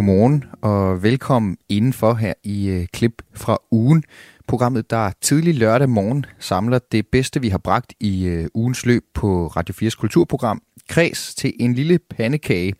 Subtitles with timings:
[0.00, 4.04] godmorgen og velkommen indenfor her i uh, klip fra ugen.
[4.48, 9.04] Programmet, der tidlig lørdag morgen samler det bedste, vi har bragt i øh, ugens løb
[9.14, 12.74] på Radio 4's kulturprogram, Kreds til en lille pandekage,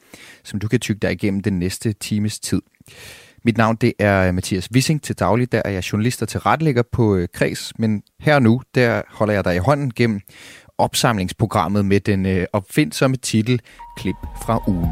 [0.44, 2.62] som du kan tygge dig igennem den næste times tid.
[3.44, 5.02] Mit navn det er øh, Mathias Wissing.
[5.02, 9.02] Til daglig der er jeg journalist og tilrettelægger på Kreds, men her og nu der
[9.08, 10.20] holder jeg dig i hånden gennem
[10.78, 13.60] opsamlingsprogrammet med den opfindsomme titel
[13.96, 14.90] Klip fra ugen.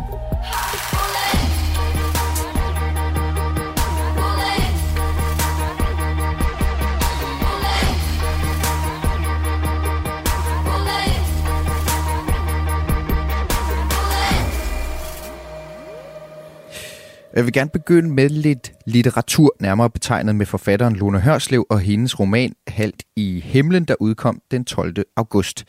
[17.35, 22.21] Jeg vil gerne begynde med lidt litteratur, nærmere betegnet med forfatteren Lone Hørslev og hendes
[22.21, 24.97] roman Halt i himlen, der udkom den 12.
[25.17, 25.65] august.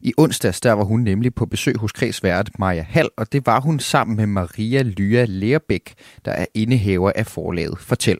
[0.00, 3.60] I onsdags der var hun nemlig på besøg hos kredsvært Maja Hall, og det var
[3.60, 8.18] hun sammen med Maria Lya Lerbæk, der er indehaver af forlaget Fortæl.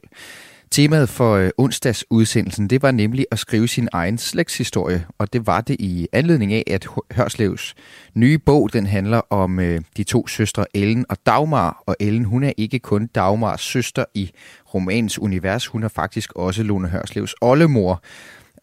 [0.71, 5.47] Temaet for øh, onsdags udsendelsen, det var nemlig at skrive sin egen slægtshistorie, og det
[5.47, 7.75] var det i anledning af, at Hørslevs
[8.13, 12.43] nye bog, den handler om øh, de to søstre Ellen og Dagmar, og Ellen, hun
[12.43, 14.31] er ikke kun Dagmars søster i
[14.73, 18.01] romanens univers, hun er faktisk også Lone Hørslevs oldemor.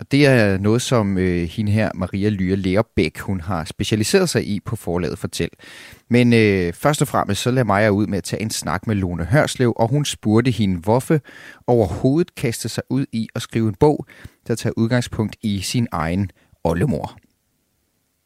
[0.00, 4.48] Og det er noget, som øh, hende her, Maria Lyre Lærebæk, hun har specialiseret sig
[4.48, 5.48] i på forlaget Fortæl.
[6.11, 8.94] Men øh, først og fremmest så lader mig ud med at tage en snak med
[8.94, 11.19] Lone Hørslev, og hun spurgte hende, hvorfor
[11.66, 14.06] overhovedet kaste sig ud i at skrive en bog,
[14.47, 16.31] der tager udgangspunkt i sin egen
[16.64, 17.16] oldemor.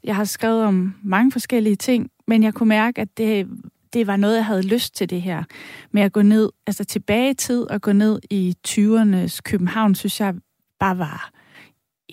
[0.04, 3.48] Jeg har skrevet om mange forskellige ting, men jeg kunne mærke, at det,
[3.92, 5.44] det var noget, jeg havde lyst til det her.
[5.92, 10.20] Med at gå ned, altså tilbage i tid og gå ned i 20'ernes København, synes
[10.20, 10.34] jeg
[10.80, 11.39] bare var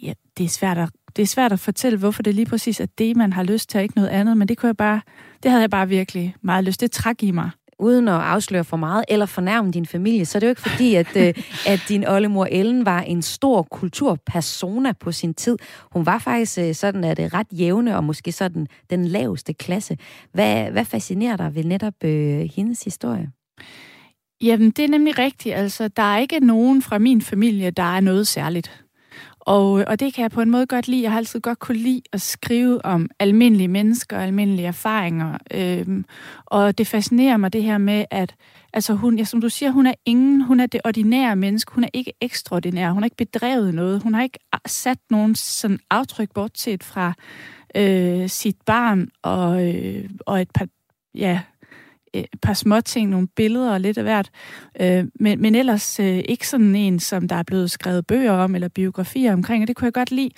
[0.03, 2.85] ja, det er svært at det er svært at fortælle, hvorfor det lige præcis er
[2.97, 5.01] det, man har lyst til, og ikke noget andet, men det kunne jeg bare,
[5.43, 6.81] det havde jeg bare virkelig meget lyst.
[6.81, 7.49] Det træk i mig.
[7.79, 10.95] Uden at afsløre for meget eller fornærme din familie, så er det jo ikke fordi,
[10.95, 11.33] at, øh,
[11.73, 15.57] at din oldemor Ellen var en stor kulturpersona på sin tid.
[15.91, 19.97] Hun var faktisk øh, sådan, at det ret jævne og måske sådan den laveste klasse.
[20.33, 23.31] Hvad, hvad fascinerer dig ved netop øh, hendes historie?
[24.41, 25.55] Jamen, det er nemlig rigtigt.
[25.55, 28.86] Altså, der er ikke nogen fra min familie, der er noget særligt.
[29.47, 31.01] Og, øh, og det kan jeg på en måde godt lide.
[31.01, 35.37] Jeg har altid godt kunne lide at skrive om almindelige mennesker og almindelige erfaringer.
[35.53, 36.05] Øhm,
[36.45, 38.35] og det fascinerer mig det her med, at
[38.73, 41.73] altså hun, ja, som du siger, hun er ingen, hun er det ordinære menneske.
[41.73, 42.91] Hun er ikke ekstraordinær.
[42.91, 44.03] Hun har ikke bedrevet noget.
[44.03, 47.13] Hun har ikke ah, sat nogen sådan aftryk bortset fra
[47.75, 50.67] øh, sit barn og, øh, og et par,
[51.15, 51.41] ja,
[52.13, 54.29] Øh, et par små ting, nogle billeder og lidt af hvert.
[54.81, 58.55] Øh, men, men ellers øh, ikke sådan en, som der er blevet skrevet bøger om,
[58.55, 60.29] eller biografier omkring, og det kunne jeg godt lide.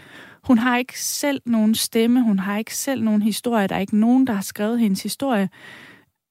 [0.44, 3.98] Hun har ikke selv nogen stemme, hun har ikke selv nogen historie, der er ikke
[3.98, 5.50] nogen, der har skrevet hendes historie.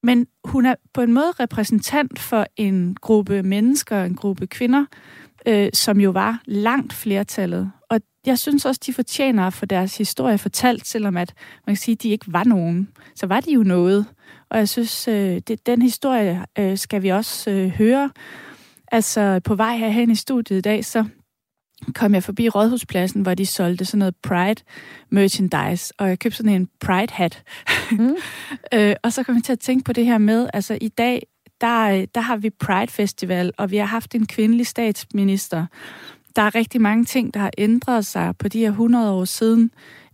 [0.03, 4.85] Men hun er på en måde repræsentant for en gruppe mennesker, en gruppe kvinder,
[5.47, 7.71] øh, som jo var langt flertallet.
[7.89, 11.33] Og jeg synes også, de fortjener at få deres historie fortalt, selvom at
[11.67, 12.89] man kan sige, at de ikke var nogen.
[13.15, 14.05] Så var de jo noget.
[14.49, 18.11] Og jeg synes, øh, det, den historie øh, skal vi også øh, høre.
[18.91, 21.05] Altså på vej herhen i studiet i dag, så
[21.95, 24.61] kom jeg forbi Rådhuspladsen, hvor de solgte sådan noget Pride
[25.09, 27.43] merchandise, og jeg købte sådan en Pride hat.
[27.91, 28.15] Mm.
[28.73, 31.27] øh, og så kom jeg til at tænke på det her med, altså i dag,
[31.61, 35.65] der, der har vi Pride Festival, og vi har haft en kvindelig statsminister.
[36.35, 39.71] Der er rigtig mange ting, der har ændret sig på de her 100 år siden.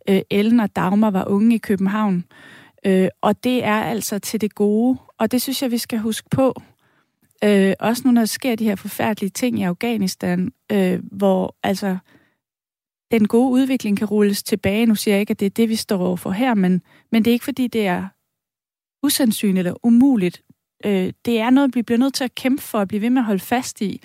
[0.09, 2.15] Øh, Ellen og Dagmar var unge i København.
[2.15, 2.54] Øh,
[2.85, 6.29] Øh, og det er altså til det gode, og det synes jeg, vi skal huske
[6.29, 6.53] på.
[7.43, 11.97] Øh, også nu, når der sker de her forfærdelige ting i Afghanistan, øh, hvor altså
[13.11, 14.85] den gode udvikling kan rulles tilbage.
[14.85, 16.81] Nu siger jeg ikke, at det er det, vi står overfor her, men,
[17.11, 18.07] men det er ikke, fordi det er
[19.03, 20.41] usandsynligt eller umuligt.
[20.85, 23.21] Øh, det er noget, vi bliver nødt til at kæmpe for at blive ved med
[23.21, 24.01] at holde fast i.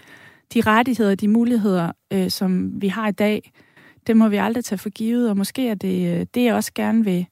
[0.54, 3.52] De rettigheder, de muligheder, øh, som vi har i dag,
[4.06, 6.72] det må vi aldrig tage for givet, og måske er det øh, det, jeg også
[6.74, 7.26] gerne vil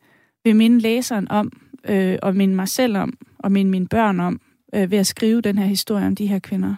[0.44, 1.52] vil minde læseren om,
[1.88, 4.40] øh, og minde mig selv om, og minde mine børn om,
[4.74, 6.74] øh, ved at skrive den her historie om de her kvinder.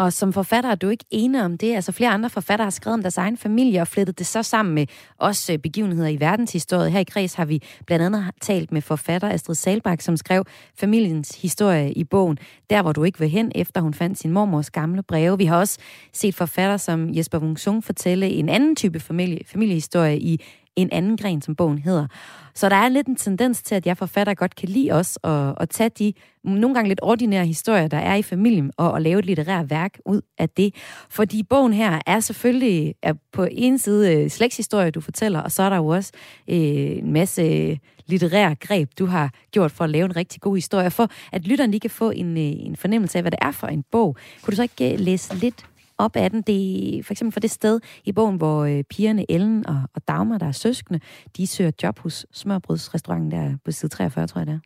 [0.00, 1.74] Og som forfatter er du ikke ene om det.
[1.74, 4.74] Altså flere andre forfattere har skrevet om deres egen familie og flettet det så sammen
[4.74, 4.86] med
[5.18, 6.92] også øh, begivenheder i verdenshistorien.
[6.92, 10.44] Her i Kreds har vi blandt andet talt med forfatter Astrid Salbak, som skrev
[10.78, 12.38] familiens historie i bogen
[12.70, 15.38] Der, hvor du ikke vil hen, efter hun fandt sin mormors gamle breve.
[15.38, 15.78] Vi har også
[16.12, 20.40] set forfatter som Jesper Wung fortælle en anden type familie, familiehistorie i
[20.82, 22.06] en anden gren, som bogen hedder.
[22.54, 25.54] Så der er lidt en tendens til, at jeg forfatter godt kan lide os at,
[25.60, 26.12] at tage de
[26.44, 29.98] nogle gange lidt ordinære historier, der er i familien, og at lave et litterært værk
[30.06, 30.74] ud af det.
[31.10, 35.62] Fordi bogen her er selvfølgelig er på en side øh, slægtshistorie, du fortæller, og så
[35.62, 36.12] er der jo også
[36.48, 37.76] øh, en masse øh,
[38.06, 40.90] litterære greb, du har gjort for at lave en rigtig god historie.
[40.90, 43.66] For at lytterne lige kan få en, øh, en fornemmelse af, hvad det er for
[43.66, 44.16] en bog.
[44.42, 45.66] Kunne du så ikke øh, læse lidt
[46.00, 46.42] op af den.
[46.42, 50.08] Det er for eksempel for det sted i bogen, hvor øh, pigerne Ellen og, og
[50.08, 51.00] Dagmar, der er søskende,
[51.36, 54.60] de søger job hos smørbrødsrestauranten der på side 43, tror jeg det er.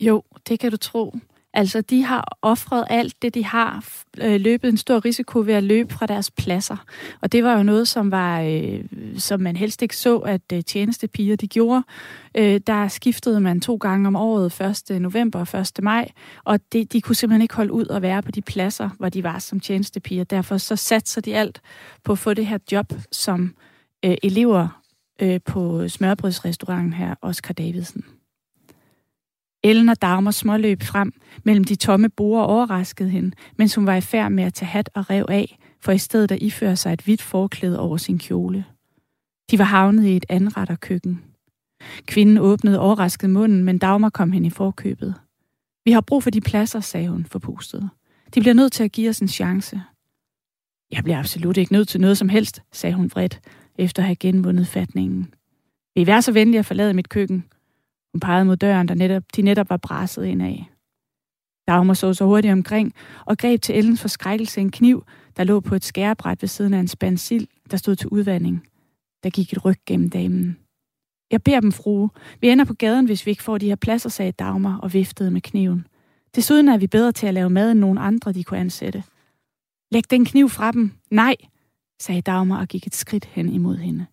[0.00, 1.14] Jo, det kan du tro.
[1.54, 3.84] Altså, de har offret alt det, de har,
[4.20, 6.76] øh, løbet en stor risiko ved at løbe fra deres pladser.
[7.20, 8.84] Og det var jo noget, som var, øh,
[9.18, 11.82] som man helst ikke så, at øh, tjenestepiger de gjorde.
[12.34, 14.60] Øh, der skiftede man to gange om året,
[14.90, 15.02] 1.
[15.02, 15.82] november og 1.
[15.82, 16.08] maj,
[16.44, 19.24] og det, de kunne simpelthen ikke holde ud at være på de pladser, hvor de
[19.24, 20.24] var som tjenestepiger.
[20.24, 21.60] Derfor så satser de alt
[22.04, 23.54] på at få det her job som
[24.04, 24.82] øh, elever
[25.22, 28.04] øh, på smørbrødsrestauranten her, Oscar Davidsen.
[29.62, 31.12] Ellen og Dagmar småløb frem
[31.44, 34.90] mellem de tomme borer overraskede hende, mens hun var i færd med at tage hat
[34.94, 38.64] og rev af, for i stedet at iføre sig et hvidt forklæde over sin kjole.
[39.50, 41.24] De var havnet i et anretterkøkken.
[42.06, 45.14] Kvinden åbnede overrasket munden, men Dagmar kom hen i forkøbet.
[45.84, 47.90] Vi har brug for de pladser, sagde hun forpustet.
[48.34, 49.80] De bliver nødt til at give os en chance.
[50.92, 53.40] Jeg bliver absolut ikke nødt til noget som helst, sagde hun vredt,
[53.78, 55.34] efter at have genvundet fatningen.
[55.94, 57.44] Vil I være så venlige at forlade mit køkken?
[58.14, 60.70] Hun pegede mod døren, der netop, de netop var brasset ind af.
[61.68, 62.94] Dagmar så så hurtigt omkring
[63.26, 65.04] og greb til Ellens forskrækkelse en kniv,
[65.36, 68.66] der lå på et skærebræt ved siden af en spand sild, der stod til udvanding.
[69.22, 70.58] Der gik et ryg gennem damen.
[71.30, 72.10] Jeg beder dem, frue.
[72.40, 75.30] Vi ender på gaden, hvis vi ikke får de her pladser, sagde Dagmar og viftede
[75.30, 75.86] med kniven.
[76.34, 79.04] Desuden er vi bedre til at lave mad end nogen andre, de kunne ansætte.
[79.92, 80.92] Læg den kniv fra dem.
[81.10, 81.36] Nej,
[82.00, 84.06] sagde Dagmar og gik et skridt hen imod hende.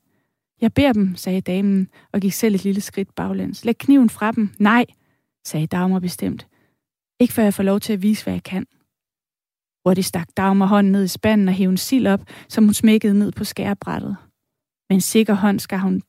[0.62, 3.66] Jeg beder dem, sagde damen, og gik selv et lille skridt baglæns.
[3.66, 4.50] Læg kniven fra dem.
[4.60, 4.86] Nej,
[5.46, 6.48] sagde Dagmar bestemt.
[7.20, 8.66] Ikke før jeg får lov til at vise, hvad jeg kan.
[9.86, 13.20] Hurtigt stak Dagmar hånden ned i spanden og hævde en sild op, som hun smækkede
[13.20, 14.18] ned på skærebrættet.
[14.90, 16.02] Med en sikker hånd skar hun,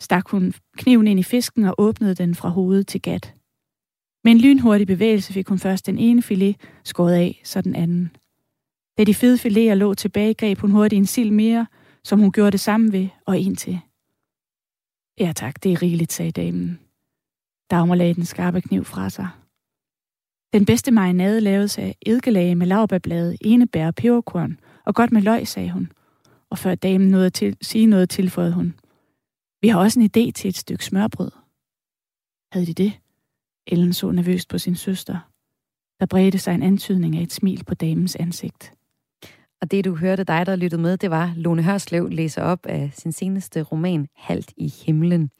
[0.00, 3.34] stak hun kniven ind i fisken og åbnede den fra hovedet til gat.
[4.24, 8.16] Med en lynhurtig bevægelse fik hun først den ene filet skåret af, så den anden.
[8.98, 11.66] Da de fede fileter lå tilbage, greb hun hurtigt en sild mere,
[12.04, 13.80] som hun gjorde det samme ved, og en til.
[15.18, 16.80] Ja tak, det er rigeligt, sagde damen.
[17.70, 19.28] Dagmar lagde den skarpe kniv fra sig.
[20.52, 25.48] Den bedste marinade laves af eddikelag med laurbærblade, enebær og peberkorn, og godt med løg,
[25.48, 25.92] sagde hun.
[26.50, 28.74] Og før damen nåede at til, sige noget, tilføjede hun.
[29.60, 31.30] Vi har også en idé til et stykke smørbrød.
[32.52, 32.92] Havde de det?
[33.66, 35.18] Ellen så nervøst på sin søster.
[36.00, 38.72] Der bredte sig en antydning af et smil på damens ansigt.
[39.62, 42.90] Og det, du hørte dig, der lyttede med, det var Lone Hørslev læser op af
[42.94, 45.30] sin seneste roman, Halt i himlen.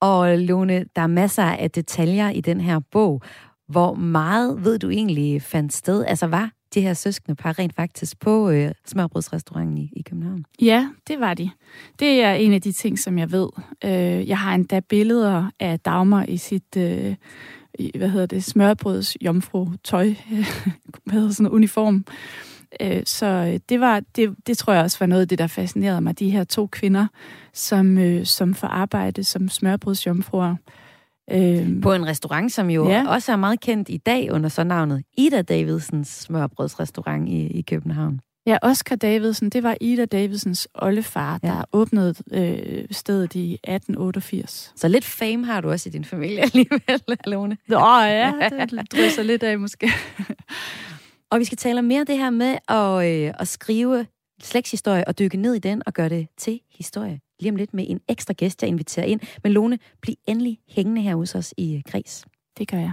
[0.00, 3.22] Og Lone, der er masser af detaljer i den her bog.
[3.68, 6.04] Hvor meget ved du egentlig fandt sted?
[6.04, 10.44] Altså var de her søskende par rent faktisk på øh, smørbrødsrestauranten i, i København?
[10.62, 11.50] Ja, det var de.
[11.98, 13.48] Det er en af de ting, som jeg ved.
[13.84, 16.76] Øh, jeg har endda billeder af Dagmar i sit...
[16.76, 17.14] Øh,
[17.94, 20.06] hvad hedder det, smørbrøds jomfru tøj,
[21.04, 22.04] hvad hedder sådan uniform.
[22.80, 25.46] Øh, så øh, det, var, det, det tror jeg også var noget af det, der
[25.46, 26.18] fascinerede mig.
[26.18, 27.06] De her to kvinder,
[27.52, 30.56] som, øh, som får arbejde som smørbrødsjomfruer.
[31.30, 33.08] Øh, På en restaurant, som jo ja.
[33.08, 38.20] også er meget kendt i dag under så navnet Ida Davidsens smørbrødsrestaurant i, i København.
[38.46, 41.48] Ja, Oscar Davidsen, det var Ida Davidsens oldefar, ja.
[41.48, 44.72] der åbnede øh, stedet i 1888.
[44.76, 47.56] Så lidt fame har du også i din familie alligevel, Lone.
[47.72, 49.90] Åh ja, det drysser lidt af måske.
[51.34, 54.06] Og vi skal tale om mere af det her med at, øh, at skrive
[54.42, 57.20] slægtshistorie og dykke ned i den og gøre det til historie.
[57.40, 59.20] Lige om lidt med en ekstra gæst, jeg inviterer ind.
[59.42, 62.24] Men Lone, bliv endelig hængende her hos os i Græs.
[62.58, 62.92] Det gør jeg.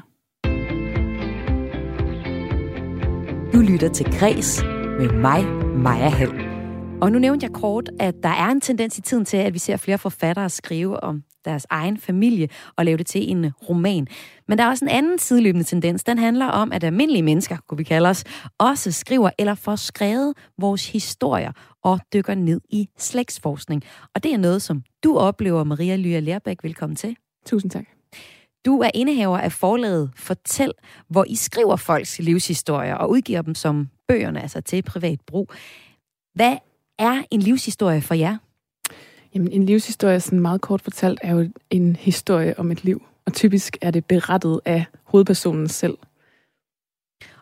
[3.53, 4.63] Du lytter til Græs
[4.99, 5.45] med mig,
[5.77, 6.31] Maja Hall.
[7.01, 9.59] Og nu nævnte jeg kort, at der er en tendens i tiden til, at vi
[9.59, 14.07] ser flere forfattere skrive om deres egen familie og lave det til en roman.
[14.47, 16.03] Men der er også en anden sideløbende tendens.
[16.03, 18.23] Den handler om, at almindelige mennesker, kunne vi kalde os,
[18.57, 21.51] også skriver eller får skrevet vores historier
[21.83, 23.83] og dykker ned i slægtsforskning.
[24.15, 26.63] Og det er noget, som du oplever, Maria Lya Lærbæk.
[26.63, 27.15] Velkommen til.
[27.45, 27.85] Tusind tak.
[28.65, 30.71] Du er indehaver af forlaget Fortæl,
[31.09, 35.51] hvor I skriver folks livshistorier og udgiver dem som bøgerne, altså til privat brug.
[36.35, 36.57] Hvad
[36.99, 38.37] er en livshistorie for jer?
[39.35, 43.03] Jamen, en livshistorie, sådan meget kort fortalt, er jo en historie om et liv.
[43.25, 45.97] Og typisk er det berettet af hovedpersonen selv.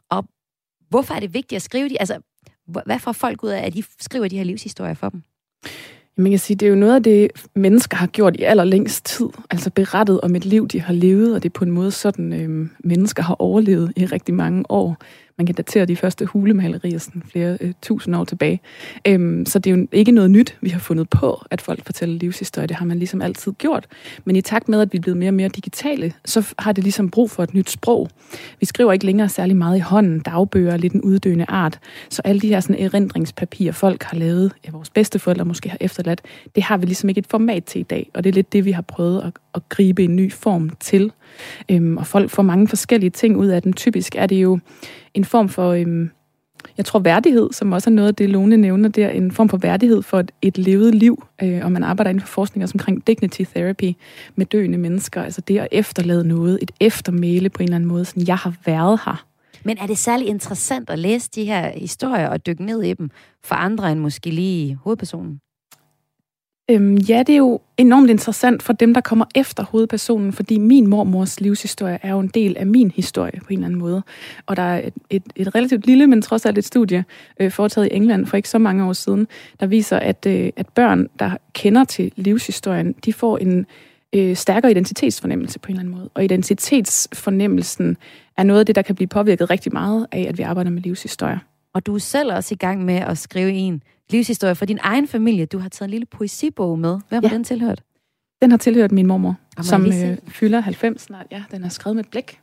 [0.09, 0.25] Og
[0.89, 1.99] hvorfor er det vigtigt at skrive de?
[1.99, 2.19] Altså,
[2.65, 5.23] hvad får folk ud af, at de skriver de her livshistorier for dem?
[6.17, 9.29] Man kan sige, det er jo noget af det, mennesker har gjort i allerlængst tid.
[9.49, 12.33] Altså berettet om et liv, de har levet, og det er på en måde sådan,
[12.33, 14.97] øh, mennesker har overlevet i rigtig mange år
[15.39, 18.59] man kan datere de første hulemalerier sådan flere øh, tusind år tilbage.
[19.07, 22.19] Øhm, så det er jo ikke noget nyt, vi har fundet på, at folk fortæller
[22.19, 22.67] livshistorie.
[22.67, 23.87] Det har man ligesom altid gjort.
[24.25, 26.83] Men i takt med, at vi er blevet mere og mere digitale, så har det
[26.83, 28.09] ligesom brug for et nyt sprog.
[28.59, 30.19] Vi skriver ikke længere særlig meget i hånden.
[30.19, 31.79] Dagbøger er lidt en uddøende art.
[32.09, 36.21] Så alle de her sådan erindringspapirer, folk har lavet, ja, vores bedsteforældre måske har efterladt,
[36.55, 38.09] det har vi ligesom ikke et format til i dag.
[38.13, 41.11] Og det er lidt det, vi har prøvet at, at gribe en ny form til.
[41.71, 43.73] Øhm, og folk får mange forskellige ting ud af den.
[43.73, 44.59] Typisk er det jo
[45.13, 46.09] en form for, øhm,
[46.77, 49.57] jeg tror, værdighed, som også er noget af det, Lone nævner der, en form for
[49.57, 53.07] værdighed for et, et levet liv, øh, og man arbejder inden for forskning også omkring
[53.07, 53.93] dignity therapy
[54.35, 58.05] med døende mennesker, altså det at efterlade noget, et eftermæle på en eller anden måde,
[58.05, 59.25] sådan, jeg har været her.
[59.63, 63.09] Men er det særlig interessant at læse de her historier og dykke ned i dem
[63.43, 65.39] for andre end måske lige hovedpersonen?
[66.69, 70.87] Øhm, ja, det er jo enormt interessant for dem, der kommer efter hovedpersonen, fordi min
[70.87, 74.03] mormors livshistorie er jo en del af min historie på en eller anden måde.
[74.45, 77.05] Og der er et, et, et relativt lille, men trods alt et studie
[77.39, 79.27] øh, foretaget i England for ikke så mange år siden,
[79.59, 83.65] der viser, at, øh, at børn, der kender til livshistorien, de får en
[84.15, 86.09] øh, stærkere identitetsfornemmelse på en eller anden måde.
[86.13, 87.97] Og identitetsfornemmelsen
[88.37, 90.81] er noget af det, der kan blive påvirket rigtig meget af, at vi arbejder med
[90.81, 91.39] livshistorier.
[91.73, 95.07] Og du er selv også i gang med at skrive en livshistorie for din egen
[95.07, 95.45] familie.
[95.45, 96.99] Du har taget en lille poesibog med.
[97.09, 97.33] Hvad har ja.
[97.33, 97.83] den tilhørt?
[98.41, 101.25] Den har tilhørt min mormor, som øh, fylder 90 snart.
[101.31, 102.39] Ja, den er skrevet med blæk.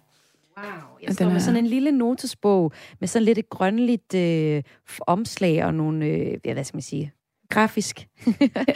[0.56, 0.66] Wow,
[1.02, 1.32] jeg står er...
[1.32, 4.62] med sådan en lille notesbog med sådan lidt et grønligt øh,
[5.06, 7.12] omslag og nogle, øh, ja, hvad skal man sige,
[7.50, 8.08] grafisk.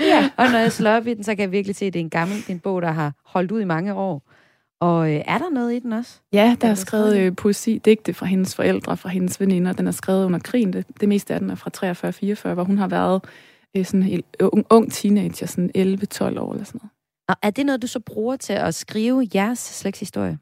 [0.00, 0.30] ja.
[0.38, 2.04] og når jeg slår op i den, så kan jeg virkelig se, at det er
[2.04, 4.29] en gammel det er en bog, der har holdt ud i mange år.
[4.80, 6.20] Og øh, er der noget i den også?
[6.32, 9.72] Ja, der er skrevet øh, poesi, digte fra hendes forældre, fra hendes veninder.
[9.72, 10.72] Den er skrevet under krigen.
[10.72, 13.24] Det, det meste af den er fra 43-44, hvor hun har været
[13.76, 16.90] øh, sådan en ung, ung teenager, sådan 11-12 år eller sådan noget.
[17.28, 20.38] Og er det noget, du så bruger til at skrive jeres slægtshistorie?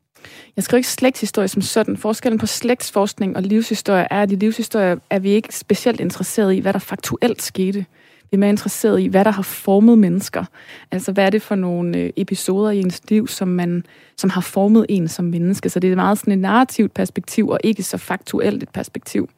[0.57, 1.97] Jeg skriver ikke slægtshistorie som sådan.
[1.97, 6.59] Forskellen på slægtsforskning og livshistorie er, at i livshistorie er vi ikke specielt interesseret i,
[6.59, 7.87] hvad der faktuelt skete.
[8.31, 10.45] Vi er mere interesseret i, hvad der har formet mennesker.
[10.91, 13.85] Altså, hvad er det for nogle øh, episoder i ens liv, som, man,
[14.17, 15.69] som har formet en som menneske.
[15.69, 19.31] Så det er meget sådan et narrativt perspektiv, og ikke så faktuelt et perspektiv.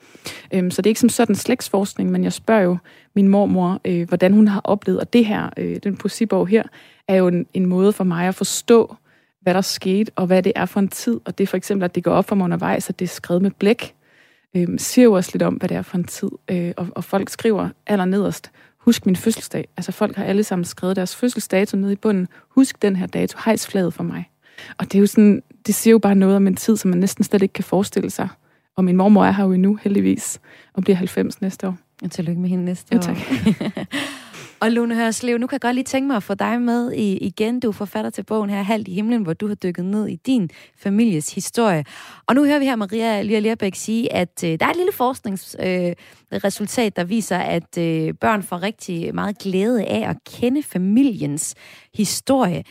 [0.55, 2.77] Øhm, så det er ikke som sådan slægtsforskning, men jeg spørger jo
[3.15, 6.63] min mormor, øh, hvordan hun har oplevet, og det her, øh, den poesibog her,
[7.09, 8.97] er jo en, en måde for mig at forstå,
[9.41, 11.21] hvad der skete, og hvad det er for en tid.
[11.25, 13.09] Og det er for eksempel, at det går op for mig undervejs, at det er
[13.09, 13.95] skrevet med blæk,
[14.57, 16.31] øh, siger jo også lidt om, hvad det er for en tid.
[16.51, 18.51] Øh, og, og folk skriver allernederst,
[18.91, 19.69] husk min fødselsdag.
[19.77, 22.29] Altså folk har alle sammen skrevet deres fødselsdato ned i bunden.
[22.49, 24.31] Husk den her dato, hejs flaget for mig.
[24.79, 26.99] Og det er jo sådan, det siger jo bare noget om en tid, som man
[26.99, 28.29] næsten slet ikke kan forestille sig.
[28.77, 30.41] Og min mormor er her jo endnu, heldigvis,
[30.75, 31.77] og bliver 90 næste år.
[32.03, 33.09] Og tillykke med hende næste år.
[33.09, 33.17] Ja, tak.
[34.61, 37.17] Og Lone Hørslev, nu kan jeg godt lige tænke mig at få dig med i,
[37.17, 37.61] igen.
[37.61, 40.17] Du er forfatter til bogen her, Halvt i himlen, hvor du har dykket ned i
[40.17, 41.85] din families historie.
[42.27, 44.93] Og nu hører vi her Maria Lia Lerbæk sige, at øh, der er et lille
[44.93, 51.55] forskningsresultat, øh, der viser, at øh, børn får rigtig meget glæde af at kende familiens
[51.95, 52.65] historie.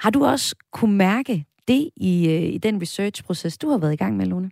[0.00, 3.96] Har du også kunne mærke det i, øh, i den research-proces, du har været i
[3.96, 4.50] gang med, Lone?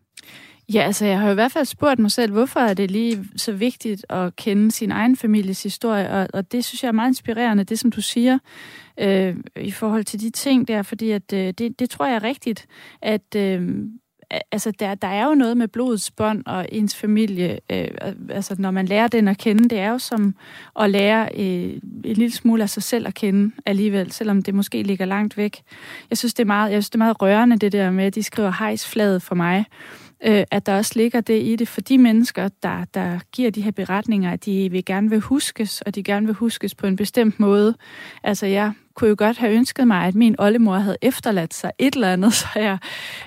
[0.73, 3.53] Ja, altså jeg har i hvert fald spurgt mig selv, hvorfor er det lige så
[3.53, 7.65] vigtigt at kende sin egen families historie, og, og det synes jeg er meget inspirerende,
[7.65, 8.39] det som du siger,
[9.01, 12.23] øh, i forhold til de ting der, fordi at, øh, det, det tror jeg er
[12.23, 12.67] rigtigt,
[13.03, 13.69] at øh,
[14.53, 17.89] altså der, der er jo noget med blodets bånd og ens familie, øh,
[18.31, 20.35] altså når man lærer den at kende, det er jo som
[20.81, 24.83] at lære øh, en lille smule af sig selv at kende alligevel, selvom det måske
[24.83, 25.63] ligger langt væk.
[26.11, 28.15] Jeg synes, det er meget, jeg synes, det er meget rørende, det der med, at
[28.15, 31.99] de skriver hejsflaget for mig, øh, at der også ligger det i det for de
[31.99, 36.03] mennesker, der, der giver de her beretninger, at de vil gerne vil huskes, og de
[36.03, 37.77] gerne vil huskes på en bestemt måde.
[38.23, 41.95] Altså jeg kunne jo godt have ønsket mig, at min oldemor havde efterladt sig et
[41.95, 42.79] eller andet, så jeg,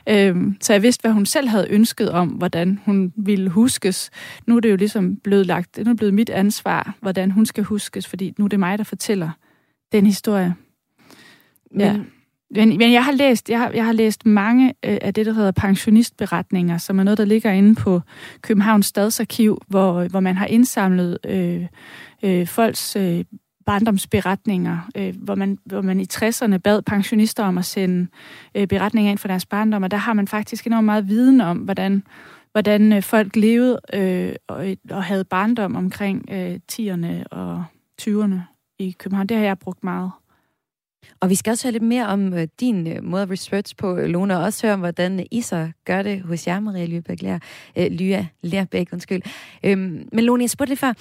[0.10, 4.10] øh, så jeg vidste, hvad hun selv havde ønsket om, hvordan hun ville huskes.
[4.48, 7.63] Nu er det jo ligesom blevet lagt, det er blevet mit ansvar, hvordan hun skal
[7.63, 9.30] huskes, fordi nu er det mig, der fortæller
[9.92, 10.56] den historie.
[11.72, 12.00] Men, ja.
[12.56, 15.34] Men, men jeg har læst, jeg har, jeg har læst mange øh, af det, der
[15.34, 18.01] hedder pensionistberetninger, som er noget, der ligger inde på
[18.42, 21.66] Københavns Stadsarkiv, hvor, hvor man har indsamlet øh,
[22.24, 23.25] øh, folks øh,
[23.66, 28.08] barndomsberetninger, øh, hvor, man, hvor man i 60'erne bad pensionister om at sende
[28.56, 31.58] øh, beretninger ind for deres barndom, og der har man faktisk enormt meget viden om,
[31.58, 32.04] hvordan,
[32.51, 37.63] hvordan øh, folk levede øh, og, og havde barndom omkring øh, 10'erne og
[38.01, 38.39] 20'erne
[38.80, 39.27] i København.
[39.27, 40.12] Det har jeg brugt meget.
[41.20, 43.96] Og vi skal også høre lidt mere om øh, din uh, måde at research på,
[43.96, 47.40] Lone, og også høre om, hvordan I så gør det hos jer, Maria Lyrbæk, Lær,
[47.76, 49.22] uh, Lya Lærbæk, undskyld.
[49.64, 50.94] Øhm, men Lone, jeg spurgte lidt før,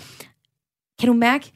[0.98, 1.52] kan du mærke,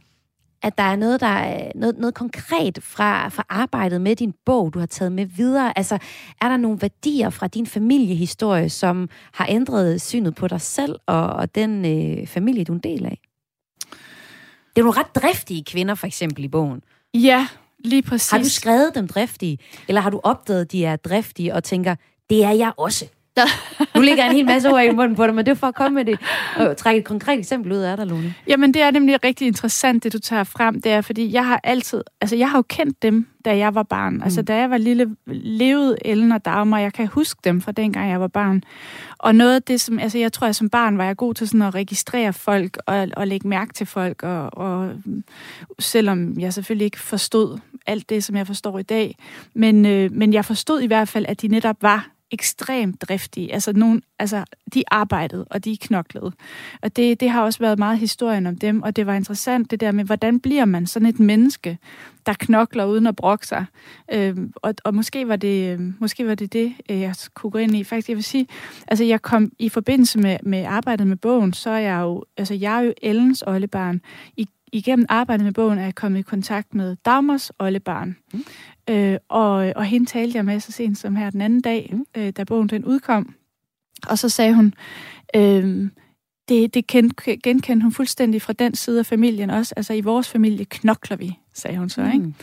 [0.63, 4.75] at der er noget, der er noget, noget konkret fra, fra arbejdet med din bog,
[4.75, 5.79] du har taget med videre?
[5.79, 5.99] Altså,
[6.41, 11.27] er der nogle værdier fra din familiehistorie, som har ændret synet på dig selv og,
[11.27, 13.21] og den øh, familie, du er en del af?
[14.77, 16.83] Det er nogle ret driftige kvinder, for eksempel, i bogen.
[17.15, 17.49] Ja,
[17.85, 18.31] lige præcis.
[18.31, 19.59] Har du skrevet dem driftige,
[19.89, 21.95] eller har du opdaget, at de er driftige, og tænker,
[22.31, 23.07] det er jeg også?
[23.95, 25.75] nu ligger en hel masse ord i munden på dig, men det er for at
[25.75, 26.19] komme med det
[26.57, 28.35] og trække et konkret eksempel ud af dig, Lone.
[28.47, 30.81] Jamen, det er nemlig rigtig interessant, det du tager frem.
[30.81, 32.03] Det er, fordi jeg har altid...
[32.21, 34.15] Altså, jeg har jo kendt dem, da jeg var barn.
[34.15, 34.23] Mm.
[34.23, 36.79] Altså, da jeg var lille, levede Ellen og Dagmar.
[36.79, 38.63] Jeg kan huske dem fra dengang, jeg var barn.
[39.19, 39.99] Og noget af det, som...
[39.99, 43.09] Altså, jeg tror, at som barn var jeg god til sådan at registrere folk og,
[43.17, 44.23] og lægge mærke til folk.
[44.23, 44.93] Og, og
[45.79, 49.17] selvom jeg selvfølgelig ikke forstod alt det, som jeg forstår i dag.
[49.55, 53.53] Men, øh, men jeg forstod i hvert fald, at de netop var ekstremt driftige.
[53.53, 54.45] Altså, nogen, altså,
[54.75, 56.33] de arbejdede, og de knoklede.
[56.83, 59.81] Og det, det har også været meget historien om dem, og det var interessant det
[59.81, 61.79] der med, hvordan bliver man sådan et menneske,
[62.27, 63.65] der knokler uden at brokke sig.
[64.13, 67.59] Øh, og, og måske var det øh, måske var det, det, øh, jeg kunne gå
[67.59, 67.85] ind i.
[67.85, 68.47] Faktisk, jeg vil sige,
[68.89, 72.55] altså jeg kom i forbindelse med, med arbejdet med bogen, så er jeg jo, altså
[72.55, 74.01] jeg er jo Ellens oldebarn.
[74.37, 78.17] I, igennem arbejdet med bogen er jeg kommet i kontakt med Dagmars oldebarn.
[78.33, 78.45] Mm.
[78.91, 82.05] Øh, og, og hende talte jeg med så sent som her den anden dag, mm.
[82.17, 83.35] øh, da bogen den udkom.
[84.09, 84.75] Og så sagde hun,
[85.37, 85.89] øh,
[86.49, 86.87] det, det
[87.43, 89.75] genkendte hun fuldstændig fra den side af familien også.
[89.77, 92.03] Altså i vores familie knokler vi, sagde hun så.
[92.03, 92.35] Mm.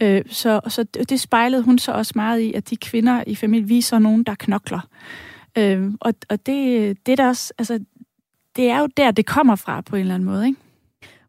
[0.00, 0.18] Ikke?
[0.18, 3.68] Øh, så så det, spejlede hun så også meget i, at de kvinder i familien,
[3.68, 4.88] vi er så nogen, der knokler.
[5.58, 7.80] Øh, og og det, det, der også, altså,
[8.56, 10.46] det er jo der, det kommer fra på en eller anden måde.
[10.46, 10.60] Ikke?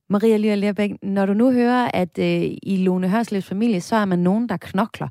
[0.09, 4.05] Maria Lea Lerbæk, når du nu hører, at øh, i Lone Hørslevs familie, så er
[4.05, 5.07] man nogen, der knokler.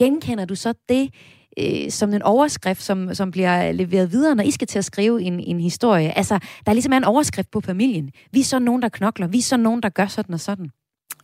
[0.00, 1.10] Genkender du så det
[1.58, 5.22] øh, som en overskrift, som, som bliver leveret videre, når I skal til at skrive
[5.22, 6.18] en, en historie?
[6.18, 8.10] Altså, der er ligesom en overskrift på familien.
[8.32, 9.26] Vi er så nogen, der knokler.
[9.26, 10.70] Vi er så nogen, der gør sådan og sådan.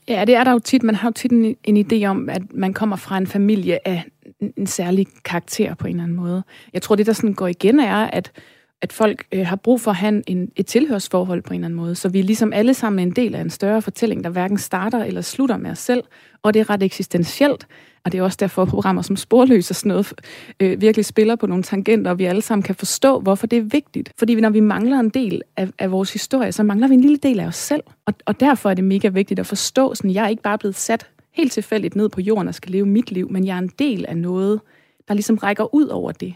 [0.08, 0.82] Ja, det er der jo tit.
[0.82, 4.04] Man har jo tit en, en idé om, at man kommer fra en familie af
[4.40, 6.42] en, en særlig karakter på en eller anden måde.
[6.72, 8.32] Jeg tror, det der sådan går igen er, at
[8.82, 11.76] at folk øh, har brug for at have en, et tilhørsforhold på en eller anden
[11.76, 11.94] måde.
[11.94, 15.04] Så vi er ligesom alle sammen en del af en større fortælling, der hverken starter
[15.04, 16.02] eller slutter med os selv.
[16.42, 17.66] Og det er ret eksistentielt.
[18.04, 20.12] Og det er også derfor, at programmer som Sporløs og sådan noget
[20.60, 23.62] øh, virkelig spiller på nogle tangenter, og vi alle sammen kan forstå, hvorfor det er
[23.62, 24.12] vigtigt.
[24.18, 27.16] Fordi når vi mangler en del af, af vores historie, så mangler vi en lille
[27.16, 27.82] del af os selv.
[28.06, 30.76] Og, og derfor er det mega vigtigt at forstå, sådan jeg er ikke bare blevet
[30.76, 33.72] sat helt tilfældigt ned på jorden og skal leve mit liv, men jeg er en
[33.78, 34.60] del af noget,
[35.08, 36.34] der ligesom rækker ud over det.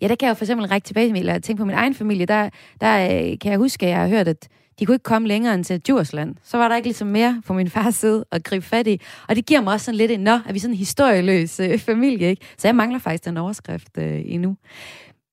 [0.00, 2.26] Ja, der kan jeg jo for eksempel række tilbage, eller tænke på min egen familie,
[2.26, 5.28] der, der øh, kan jeg huske, at jeg har hørt, at de kunne ikke komme
[5.28, 6.34] længere end til Djursland.
[6.42, 9.00] Så var der ikke ligesom mere på min fars side at gribe fat i.
[9.28, 11.78] Og det giver mig også sådan lidt en, nå, er vi sådan en historieløs øh,
[11.78, 12.46] familie, ikke?
[12.58, 14.56] Så jeg mangler faktisk den overskrift øh, endnu.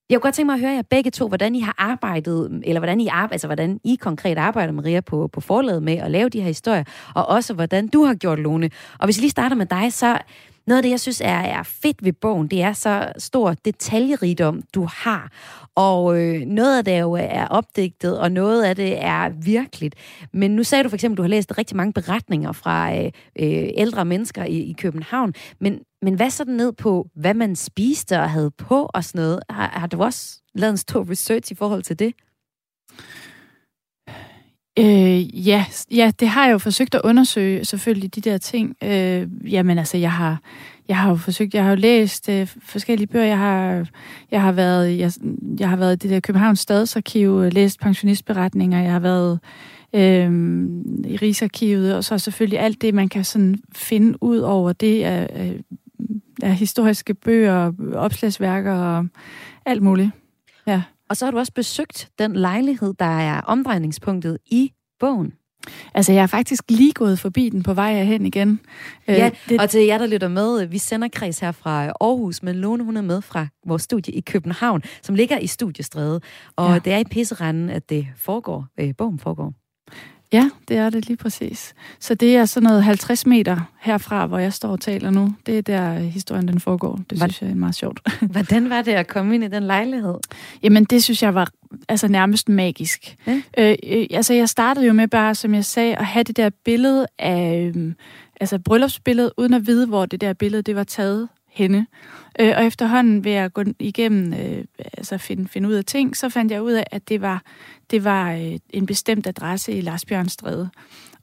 [0.09, 2.79] Jeg kunne godt tænke mig at høre jer begge to, hvordan I har arbejdet, eller
[2.79, 6.29] hvordan I, arbejder, altså, hvordan I konkret arbejder, Maria, på, på forlaget med at lave
[6.29, 6.83] de her historier,
[7.15, 8.69] og også hvordan du har gjort, Lone.
[8.99, 10.17] Og hvis vi lige starter med dig, så
[10.67, 14.61] noget af det, jeg synes er, er fedt ved bogen, det er så stor detaljerigdom,
[14.75, 15.31] du har.
[15.75, 19.95] Og øh, noget af det jo øh, er opdigtet, og noget af det er virkeligt.
[20.33, 23.05] Men nu sagde du for eksempel, at du har læst rigtig mange beretninger fra øh,
[23.39, 25.33] øh, ældre mennesker i, i København.
[25.59, 29.39] Men, men hvad så ned på, hvad man spiste og havde på og sådan noget?
[29.49, 32.13] Har, har du også lavet en stor research i forhold til det?
[34.79, 38.75] Øh, ja, ja, det har jeg jo forsøgt at undersøge, selvfølgelig, de der ting.
[38.83, 40.39] Øh, jamen altså, jeg har,
[40.87, 43.25] jeg har jo forsøgt, jeg har jo læst øh, forskellige bøger.
[43.25, 43.87] Jeg har,
[44.31, 45.11] jeg har været, jeg,
[45.59, 48.81] jeg har været i det der Københavns Stadsarkiv, øh, læst pensionistberetninger.
[48.81, 49.39] Jeg har været
[49.93, 50.31] øh,
[51.05, 55.27] i Rigsarkivet, og så selvfølgelig alt det, man kan sådan finde ud over det af,
[55.29, 55.59] af,
[56.43, 59.07] af historiske bøger, opslagsværker og
[59.65, 60.09] alt muligt.
[60.67, 60.81] Ja.
[61.09, 65.33] Og så har du også besøgt den lejlighed, der er omdrejningspunktet i bogen.
[65.93, 68.59] Altså, jeg er faktisk lige gået forbi den på vej hen igen.
[69.07, 69.61] Øh, ja, det...
[69.61, 72.97] og til jer, der lytter med, vi sender kreds her fra Aarhus, men Lone, hun
[72.97, 76.21] er med fra vores studie i København, som ligger i Studiestræde.
[76.55, 76.79] Og ja.
[76.79, 79.53] det er i pisseranden, at det foregår, øh, bogen foregår.
[80.33, 81.73] Ja, det er det lige præcis.
[81.99, 85.35] Så det er sådan noget 50 meter herfra, hvor jeg står og taler nu.
[85.45, 86.99] Det er der historien den foregår.
[87.09, 87.99] Det synes jeg er meget sjovt.
[88.31, 90.15] Hvordan var det at komme ind i den lejlighed?
[90.63, 91.49] Jamen, det synes jeg var
[91.89, 93.15] altså nærmest magisk.
[93.27, 93.41] Ja.
[93.57, 96.49] Øh, øh, altså, jeg startede jo med bare, som jeg sagde, at have det der
[96.65, 97.71] billede af...
[97.75, 97.93] Øh,
[98.41, 101.87] altså bryllupsbillede, uden at vide, hvor det der billede det var taget henne.
[102.39, 106.29] Øh, og efterhånden ved at gå igennem, øh, altså finde, finde ud af ting, så
[106.29, 107.43] fandt jeg ud af, at det var,
[107.91, 110.69] det var øh, en bestemt adresse i Lars Bjørnstræde.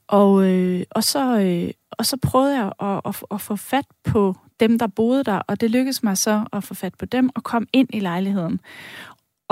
[0.09, 4.37] Og, øh, og, så, øh, og så prøvede jeg at, at, at få fat på
[4.61, 7.43] dem, der boede der, og det lykkedes mig så at få fat på dem og
[7.43, 8.61] komme ind i lejligheden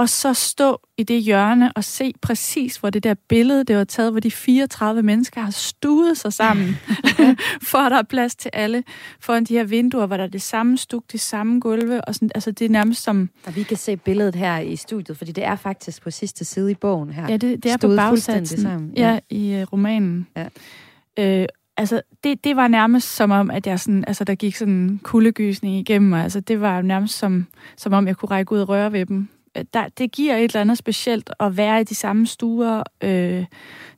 [0.01, 3.85] og så stå i det hjørne og se præcis, hvor det der billede, det var
[3.85, 6.77] taget, hvor de 34 mennesker har stuet sig sammen,
[7.71, 8.85] for at der er plads til alle,
[9.21, 12.31] foran de her vinduer, hvor der er det samme stuk, de samme gulve, og sådan,
[12.35, 13.31] altså det er nærmest som...
[13.47, 16.71] Og vi kan se billedet her i studiet, fordi det er faktisk på sidste side
[16.71, 17.27] i bogen her.
[17.29, 18.61] Ja, det, det er på bagsatsen.
[18.61, 18.93] Sammen.
[18.97, 20.27] Ja, ja i uh, romanen.
[20.37, 20.47] Ja.
[21.19, 24.75] Øh, altså, det, det var nærmest som om, at jeg sådan, altså, der gik sådan
[24.75, 26.23] en kuldegysning igennem mig.
[26.23, 29.29] Altså, det var nærmest som, som om, jeg kunne række ud og røre ved dem.
[29.57, 33.45] Øh, der, det giver et eller andet specielt at være i de samme stuer, øh,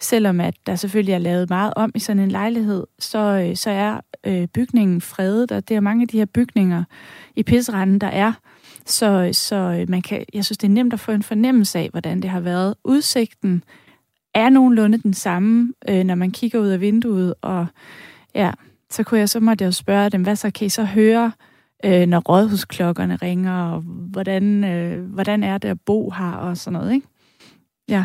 [0.01, 3.71] selvom at der selvfølgelig er lavet meget om i sådan en lejlighed, så, øh, så
[3.71, 6.85] er øh, bygningen fredet, og det er mange af de her bygninger
[7.37, 8.33] i pisseranden, der er.
[8.87, 11.89] Så, så øh, man kan, jeg synes, det er nemt at få en fornemmelse af,
[11.91, 12.75] hvordan det har været.
[12.85, 13.65] Udsigten
[14.35, 17.67] er nogenlunde den samme, øh, når man kigger ud af vinduet, og
[18.35, 18.51] ja,
[18.91, 21.33] så kunne jeg så måtte jeg spørge dem, hvad så kan I så høre,
[21.85, 26.79] øh, når rådhusklokkerne ringer, og hvordan, øh, hvordan er det at bo her, og sådan
[26.79, 27.07] noget, ikke?
[27.89, 28.05] Ja.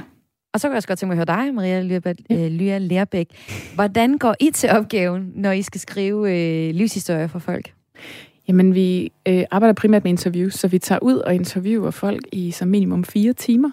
[0.53, 2.47] Og så kan jeg også godt tænke mig at høre dig, Maria ja.
[2.47, 3.27] Lya Lærbæk.
[3.75, 7.73] Hvordan går I til opgaven, når I skal skrive øh, livshistorier for folk?
[8.47, 12.51] Jamen, vi øh, arbejder primært med interviews, så vi tager ud og interviewer folk i
[12.51, 13.71] som minimum fire timer.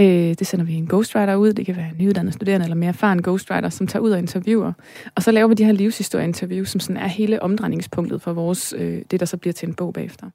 [0.00, 2.88] Øh, det sender vi en ghostwriter ud, det kan være en nyuddannet studerende eller mere
[2.88, 4.72] erfaren ghostwriter, som tager ud og interviewer.
[5.14, 9.02] Og så laver vi de her livshistorieinterviews, som sådan er hele omdrejningspunktet for vores, øh,
[9.10, 10.30] det, der så bliver til en bog bagefter.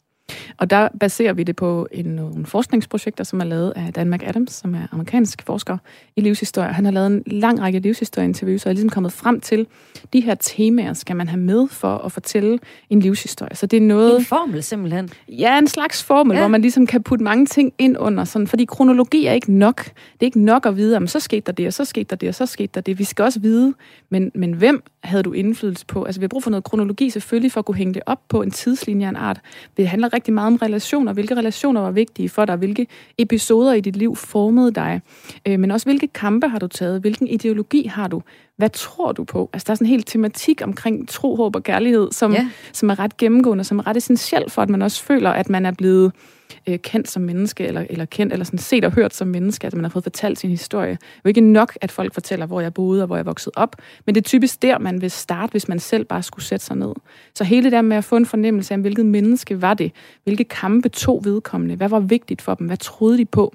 [0.58, 4.52] Og der baserer vi det på en, nogle forskningsprojekter, som er lavet af Dan McAdams,
[4.52, 5.78] som er amerikansk forsker
[6.16, 6.74] i livshistorie.
[6.74, 9.68] Han har lavet en lang række livshistorieinterviews, og er ligesom kommet frem til,
[10.14, 13.56] de her temaer skal man have med for at fortælle en livshistorie.
[13.56, 14.20] Så det er noget...
[14.20, 15.10] En formel simpelthen?
[15.28, 16.42] Ja, en slags formel, ja.
[16.42, 18.24] hvor man ligesom kan putte mange ting ind under.
[18.24, 19.84] Sådan, fordi kronologi er ikke nok.
[19.86, 22.16] Det er ikke nok at vide, om så skete der det, og så skete der
[22.16, 23.00] det, og så skete der det.
[23.00, 23.74] Vi skal også vide,
[24.10, 26.04] men, men hvem havde du indflydelse på?
[26.04, 28.42] Altså, vi har brug for noget kronologi selvfølgelig, for at kunne hænge det op på
[28.42, 29.42] en tidslinje af en art.
[29.78, 31.14] Det handler rigtig meget om relationer.
[31.14, 32.56] Hvilke relationer var vigtige for dig?
[32.56, 35.02] Hvilke episoder i dit liv formede dig?
[35.46, 37.02] Øh, men også, hvilke kampe har du taget?
[37.02, 38.22] Hvilken ideologi har du?
[38.58, 39.50] Hvad tror du på?
[39.54, 42.50] Altså, der er sådan en hel tematik omkring tro, håb og kærlighed, som, ja.
[42.74, 45.66] som er ret gennemgående, som er ret essentiel for, at man også føler, at man
[45.66, 46.12] er blevet
[46.68, 49.74] øh, kendt som menneske, eller, eller kendt, eller sådan set og hørt som menneske, at
[49.74, 50.92] man har fået fortalt sin historie.
[50.92, 53.54] Det er jo ikke nok, at folk fortæller, hvor jeg boede og hvor jeg voksede
[53.56, 56.66] op, men det er typisk der, man vil starte, hvis man selv bare skulle sætte
[56.66, 56.94] sig ned.
[57.36, 59.92] Så hele det der med at få en fornemmelse af, hvilket menneske var det,
[60.24, 63.54] hvilke kampe tog vedkommende, hvad var vigtigt for dem, hvad troede de på,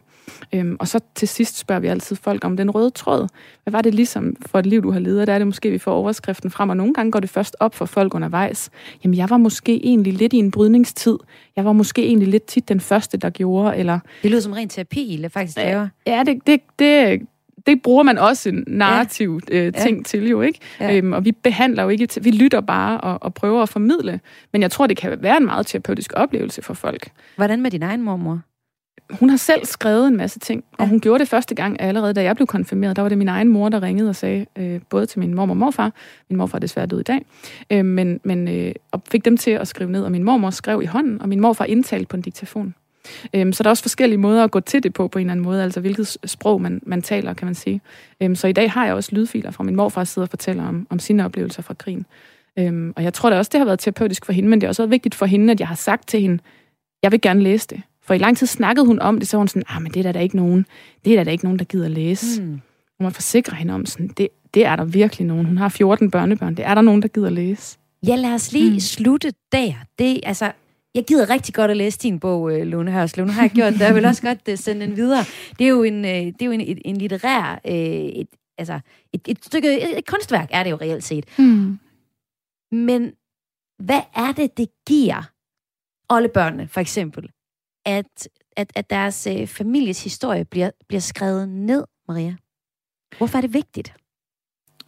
[0.53, 3.29] Øhm, og så til sidst spørger vi altid folk om den røde tråd.
[3.63, 5.27] Hvad var det ligesom for et liv, du har levet?
[5.27, 7.75] Der er det måske, vi får overskriften frem, og nogle gange går det først op
[7.75, 8.71] for folk undervejs.
[9.05, 11.19] Jamen, jeg var måske egentlig lidt i en brydningstid.
[11.57, 13.99] Jeg var måske egentlig lidt tit den første, der gjorde, eller...
[14.23, 15.89] Det lyder som ren terapi, eller faktisk laver.
[16.07, 17.21] Ja, det, det, det,
[17.67, 19.57] det bruger man også en narrativ ja.
[19.57, 20.03] øh, ting ja.
[20.03, 20.59] til jo, ikke?
[20.81, 20.97] Ja.
[20.97, 24.21] Øhm, og vi behandler jo ikke, vi lytter bare og, og prøver at formidle.
[24.53, 27.11] Men jeg tror, det kan være en meget terapeutisk oplevelse for folk.
[27.37, 28.41] Hvordan med din egen mormor?
[29.11, 32.23] Hun har selv skrevet en masse ting, og hun gjorde det første gang allerede, da
[32.23, 32.97] jeg blev konfirmeret.
[32.97, 35.47] Der var det min egen mor, der ringede og sagde, øh, både til min mor
[35.47, 35.93] og morfar,
[36.31, 37.25] min morfar er desværre død i dag,
[37.71, 40.83] øh, men, men øh, og fik dem til at skrive ned, og min mormor skrev
[40.83, 42.75] i hånden, og min morfar indtalte på en diktafon.
[43.35, 45.33] Øh, så der er også forskellige måder at gå til det på, på en eller
[45.33, 47.81] anden måde, altså hvilket sprog man, man taler, kan man sige.
[48.21, 50.87] Øh, så i dag har jeg også lydfiler fra min morfar, sidder og fortæller om,
[50.91, 52.07] om sine oplevelser fra krigen.
[52.59, 54.69] Øh, og jeg tror da også, det har været terapeutisk for hende, men det har
[54.69, 56.39] også været vigtigt for hende, at jeg har sagt til hende,
[57.03, 57.83] jeg vil gerne læse det.
[58.05, 60.07] For i lang tid snakkede hun om det, så var hun sådan, ah, men det
[60.07, 60.67] er der, ikke nogen,
[61.05, 62.43] det er der, der ikke nogen, der gider læse.
[62.43, 62.61] Mm.
[62.99, 65.47] Og man forsikrer hende om, sådan, det, det er der virkelig nogen.
[65.47, 67.79] Hun har 14 børnebørn, det er der nogen, der gider læse.
[68.07, 68.81] Ja, lad os lige mm.
[68.81, 69.73] slutte der.
[69.99, 70.53] Det, altså,
[70.95, 73.27] jeg gider rigtig godt at læse din bog, øh, Lone Hørslev.
[73.27, 75.25] Nu har jeg gjort det, jeg vil også godt uh, sende den videre.
[75.59, 78.81] Det er jo en, uh, det er jo en, en, en litterær, et, altså
[79.13, 81.25] et, et stykke, et, et kunstværk er det jo reelt set.
[81.39, 81.79] Mm.
[82.73, 83.13] Men
[83.79, 85.31] hvad er det, det giver
[86.09, 87.29] oldebørnene, for eksempel,
[87.85, 92.37] at, at, at deres øh, families historie bliver, bliver skrevet ned, Maria?
[93.19, 93.95] Hvorfor er det vigtigt?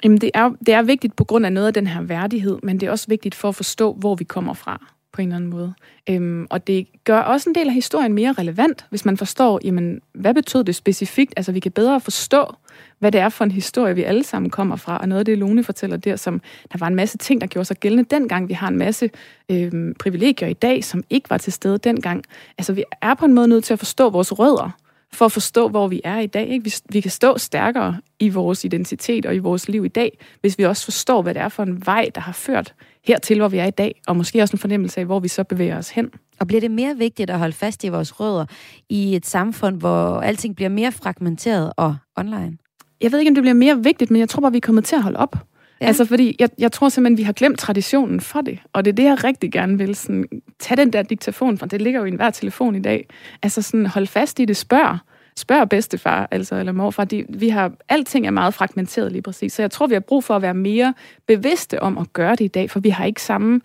[0.04, 2.80] Jamen, det er, det er vigtigt på grund af noget af den her værdighed, men
[2.80, 5.50] det er også vigtigt for at forstå, hvor vi kommer fra på en eller anden
[5.50, 5.74] måde.
[6.10, 10.00] Øhm, og det gør også en del af historien mere relevant, hvis man forstår, jamen,
[10.12, 11.34] hvad betød det specifikt?
[11.36, 12.54] Altså, vi kan bedre forstå,
[12.98, 14.98] hvad det er for en historie, vi alle sammen kommer fra.
[14.98, 16.40] Og noget af det, Lone fortæller der, som
[16.72, 18.48] der var en masse ting, der gjorde sig gældende dengang.
[18.48, 19.10] Vi har en masse
[19.48, 22.24] øhm, privilegier i dag, som ikke var til stede dengang.
[22.58, 24.70] Altså, vi er på en måde nødt til at forstå vores rødder,
[25.12, 26.48] for at forstå, hvor vi er i dag.
[26.48, 26.64] Ikke?
[26.64, 30.58] Vi, vi kan stå stærkere i vores identitet og i vores liv i dag, hvis
[30.58, 32.74] vi også forstår, hvad det er for en vej, der har ført
[33.06, 35.44] hertil, hvor vi er i dag, og måske også en fornemmelse af, hvor vi så
[35.44, 36.10] bevæger os hen.
[36.40, 38.44] Og bliver det mere vigtigt at holde fast i vores rødder
[38.88, 42.56] i et samfund, hvor alting bliver mere fragmenteret og online?
[43.00, 44.84] Jeg ved ikke, om det bliver mere vigtigt, men jeg tror bare, vi er kommet
[44.84, 45.36] til at holde op.
[45.80, 45.86] Ja.
[45.86, 48.58] Altså, fordi jeg, jeg tror simpelthen, vi har glemt traditionen for det.
[48.72, 49.94] Og det er det, jeg rigtig gerne vil.
[49.94, 50.24] Sådan,
[50.58, 53.08] tag den der diktafon, for det ligger jo i enhver telefon i dag.
[53.42, 54.98] Altså sådan, hold fast i det, spørg.
[55.38, 57.04] Spørg bedstefar, altså, eller morfar.
[57.04, 59.52] De, vi har, alting er meget fragmenteret lige præcis.
[59.52, 60.94] Så jeg tror, vi har brug for at være mere
[61.26, 63.60] bevidste om at gøre det i dag, for vi har ikke samme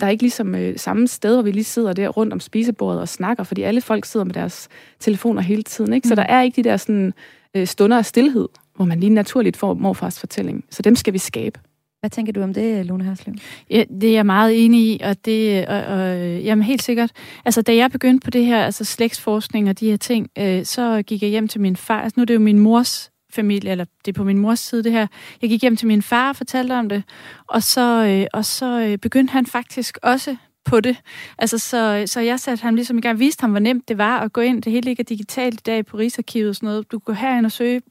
[0.00, 3.00] der er ikke ligesom øh, samme sted, hvor vi lige sidder der rundt om spisebordet
[3.00, 4.68] og snakker, fordi alle folk sidder med deres
[5.00, 5.92] telefoner hele tiden.
[5.92, 6.08] Ikke?
[6.08, 6.16] Så mm.
[6.16, 7.14] der er ikke de der sådan,
[7.54, 10.64] øh, stunder af stillhed, hvor man lige naturligt får morfars fortælling.
[10.70, 11.60] Så dem skal vi skabe.
[12.00, 13.34] Hvad tænker du om det, Lone Herslev?
[13.70, 17.12] Ja, det er jeg meget enig i, og det og, og, jamen helt sikkert.
[17.44, 21.02] Altså, da jeg begyndte på det her, altså slægtsforskning og de her ting, øh, så
[21.02, 22.02] gik jeg hjem til min far.
[22.02, 24.84] Altså, nu er det jo min mors familie, eller det er på min mors side
[24.84, 25.06] det her.
[25.42, 27.02] Jeg gik hjem til min far og fortalte om det,
[27.48, 30.96] og så, øh, og så øh, begyndte han faktisk også på det.
[31.38, 34.18] Altså, så, så jeg satte ham ligesom i gang, viste ham, hvor nemt det var
[34.20, 34.62] at gå ind.
[34.62, 36.92] Det hele ligger digitalt i dag på Rigsarkivet og sådan noget.
[36.92, 37.82] Du går herind og søge.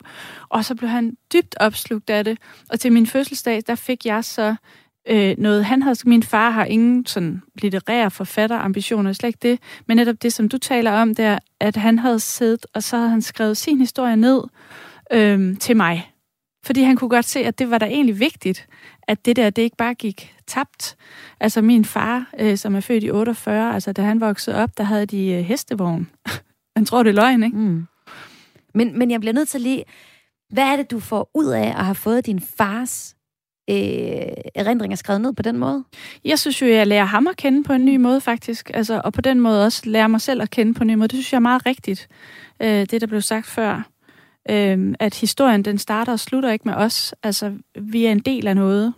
[0.50, 2.38] Og så blev han dybt opslugt af det.
[2.70, 4.56] Og til min fødselsdag, der fik jeg så
[5.10, 5.66] øh, noget.
[5.66, 9.60] Han havde, min far har ingen sådan litterære forfatterambitioner, slet ikke det.
[9.88, 13.10] Men netop det, som du taler om der, at han havde siddet, og så havde
[13.10, 14.44] han skrevet sin historie ned
[15.14, 16.12] øh, til mig.
[16.66, 18.68] Fordi han kunne godt se, at det var da egentlig vigtigt,
[19.08, 20.96] at det der, det ikke bare gik tabt.
[21.40, 24.84] Altså min far, øh, som er født i 48, altså da han voksede op, der
[24.84, 26.10] havde de øh, hestevogn.
[26.76, 27.58] Man tror, det er løgn, ikke?
[27.58, 27.88] Mm.
[28.74, 29.84] Men, men jeg bliver nødt til lige...
[30.50, 33.16] Hvad er det, du får ud af at have fået din fars
[33.70, 33.76] øh,
[34.56, 35.84] erindringer skrevet ned på den måde?
[36.26, 38.72] Jeg synes jo, jeg lærer ham at kende på en ny måde, faktisk.
[38.74, 41.08] Altså, og på den måde også lærer mig selv at kende på en ny måde.
[41.08, 42.08] Det synes jeg er meget rigtigt,
[42.62, 43.90] øh, det der blev sagt før
[44.50, 47.16] øh, at historien den starter og slutter ikke med os.
[47.24, 48.94] Altså, vi er en del af noget.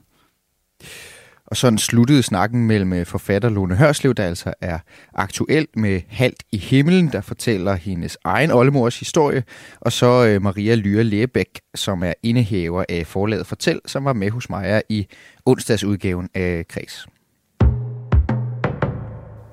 [1.51, 4.79] Og sådan sluttede snakken mellem øh, forfatter Lone Hørslev, der altså er
[5.13, 9.43] aktuel med Halt i himlen, der fortæller hendes egen oldemors historie,
[9.81, 14.31] og så øh, Maria Lyre Lægebæk, som er indehaver af forlaget Fortæl, som var med
[14.31, 15.07] hos mig i
[15.45, 17.07] onsdagsudgaven af Kreds.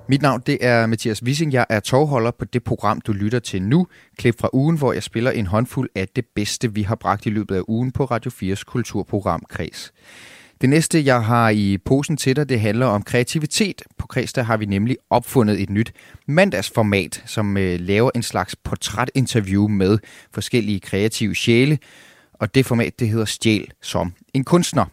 [0.08, 1.52] Mit navn det er Mathias Wissing.
[1.52, 3.86] Jeg er tovholder på det program, du lytter til nu.
[4.18, 7.30] Klip fra ugen, hvor jeg spiller en håndfuld af det bedste, vi har bragt i
[7.30, 9.92] løbet af ugen på Radio 4's kulturprogram Kreds.
[10.60, 13.82] Det næste, jeg har i posen til dig, det handler om kreativitet.
[13.98, 15.92] På Kreds har vi nemlig opfundet et nyt
[16.26, 19.98] mandagsformat, som øh, laver en slags portrætinterview med
[20.32, 21.78] forskellige kreative sjæle.
[22.34, 24.84] Og det format, det hedder Stjæl som en kunstner.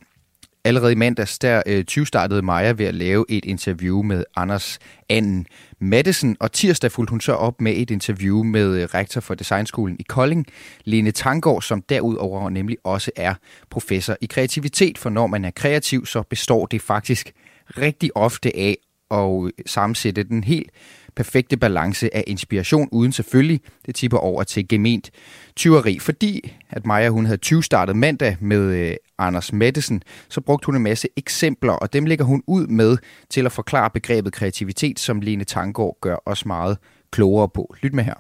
[0.66, 4.80] Allerede i mandags, der øh, 20 startede Maja ved at lave et interview med Anders
[5.10, 5.46] Anden
[5.80, 9.96] Madison, og tirsdag fulgte hun så op med et interview med øh, rektor for Designskolen
[10.00, 10.46] i Kolding,
[10.86, 13.34] Lene Tangård, som derudover nemlig også er
[13.70, 17.32] professor i kreativitet, for når man er kreativ, så består det faktisk
[17.78, 18.78] rigtig ofte af
[19.12, 20.70] at øh, sammensætte den helt
[21.16, 25.12] perfekte balance af inspiration, uden selvfølgelig, det tipper over til gement
[25.56, 26.00] tyveri.
[26.00, 30.76] Fordi at Maja hun havde 20 startet mandag med øh, Anders Madsen, så brugte hun
[30.76, 32.98] en masse eksempler, og dem lægger hun ud med
[33.30, 36.78] til at forklare begrebet kreativitet, som Lene Tangård gør os meget
[37.12, 37.76] klogere på.
[37.82, 38.14] Lyt med her.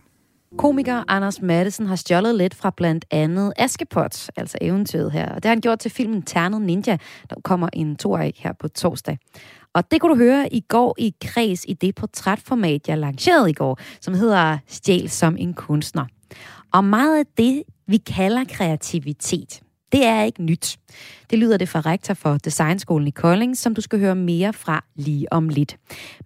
[0.57, 5.29] Komiker Anders Madsen har stjålet lidt fra blandt andet Askepot, altså eventyret her.
[5.29, 6.97] Og det har han gjort til filmen Ternet Ninja,
[7.29, 9.17] der kommer en toer her på torsdag.
[9.75, 13.53] Og det kunne du høre i går i Kreds i det portrætformat, jeg lancerede i
[13.53, 16.05] går, som hedder Stjæl som en kunstner.
[16.73, 19.61] Og meget af det, vi kalder kreativitet,
[19.91, 20.77] det er ikke nyt.
[21.29, 24.83] Det lyder det fra rektor for Designskolen i Kolding, som du skal høre mere fra
[24.95, 25.77] lige om lidt.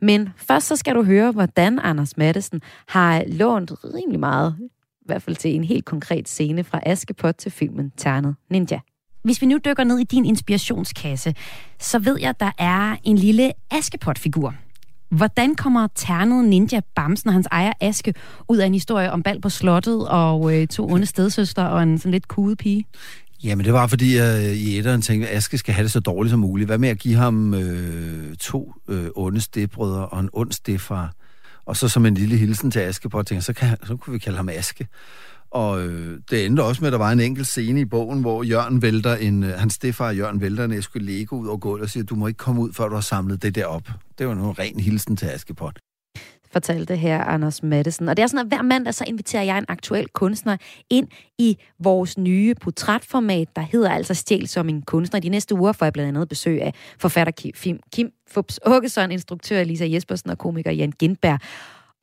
[0.02, 4.56] Men først så skal du høre, hvordan Anders Mattesen har lånt rimelig meget,
[5.02, 8.80] i hvert fald til en helt konkret scene fra Askepot til filmen Ternet Ninja.
[9.24, 11.34] Hvis vi nu dykker ned i din inspirationskasse,
[11.80, 14.56] så ved jeg, at der er en lille Askepot-figur.
[15.10, 18.14] Hvordan kommer ternet ninja Bamsen og hans ejer Aske
[18.50, 21.98] ud af en historie om bal på slottet og øh, to onde stedsøster og en
[21.98, 22.86] sådan lidt kude pige?
[23.44, 26.32] Jamen, det var fordi, jeg i etteren tænkte, at Aske skal have det så dårligt
[26.32, 26.68] som muligt.
[26.68, 31.14] Hvad med at give ham øh, to øh, onde stedbrødre og en ond stedfar?
[31.66, 34.20] Og så som en lille hilsen til Aske på, tænkte, så, kan, så kunne vi
[34.20, 34.88] kalde ham Aske.
[35.52, 38.44] Og øh, det endte også med, at der var en enkelt scene i bogen, hvor
[38.44, 41.90] Jørgen vælter en, øh, hans stefar Jørgen vælter en æske Lego ud over gulvet og
[41.90, 43.90] siger, du må ikke komme ud, før du har samlet det der op.
[44.18, 45.80] Det var en ren hilsen til Askepot
[46.52, 48.10] fortalte her Anders Madsen.
[48.10, 50.58] Og det er sådan, at hver mandag så inviterer jeg en aktuel kunstner
[50.90, 51.08] ind
[51.38, 55.20] i vores nye portrætformat, der hedder altså Stjæl som en kunstner.
[55.20, 59.64] De næste uger får jeg blandt andet besøg af forfatter Kim, Kim Fubs Åkesson, instruktør
[59.64, 61.40] Lisa Jespersen og komiker Jan Gindberg.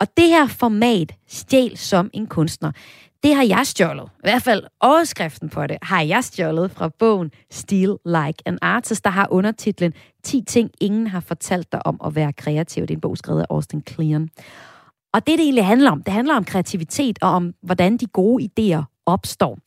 [0.00, 2.72] Og det her format, Stjæl som en kunstner,
[3.22, 4.04] det har jeg stjålet.
[4.04, 9.04] I hvert fald overskriften på det har jeg stjålet fra bogen Steal Like an Artist,
[9.04, 9.92] der har undertitlen
[10.24, 12.82] 10 ting, ingen har fortalt dig om at være kreativ.
[12.82, 14.28] Det er en bog skrevet af Austin Kleon.
[15.12, 18.48] Og det, det egentlig handler om, det handler om kreativitet og om, hvordan de gode
[18.50, 19.58] idéer opstår.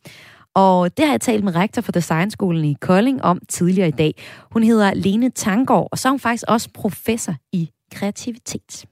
[0.54, 4.14] Og det har jeg talt med rektor for Designskolen i Kolding om tidligere i dag.
[4.52, 8.86] Hun hedder Lene Tangård, og så er hun faktisk også professor i kreativitet.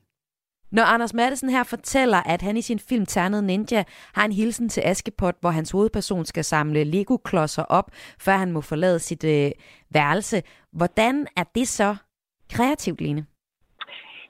[0.72, 4.70] Når Anders Madsen her fortæller, at han i sin film Ternet Ninja har en hilsen
[4.70, 9.52] til Askepot, hvor hans hovedperson skal samle Lego-klodser op, før han må forlade sit øh,
[9.90, 10.44] værelse.
[10.72, 11.96] Hvordan er det så
[12.50, 13.26] kreativt, Line?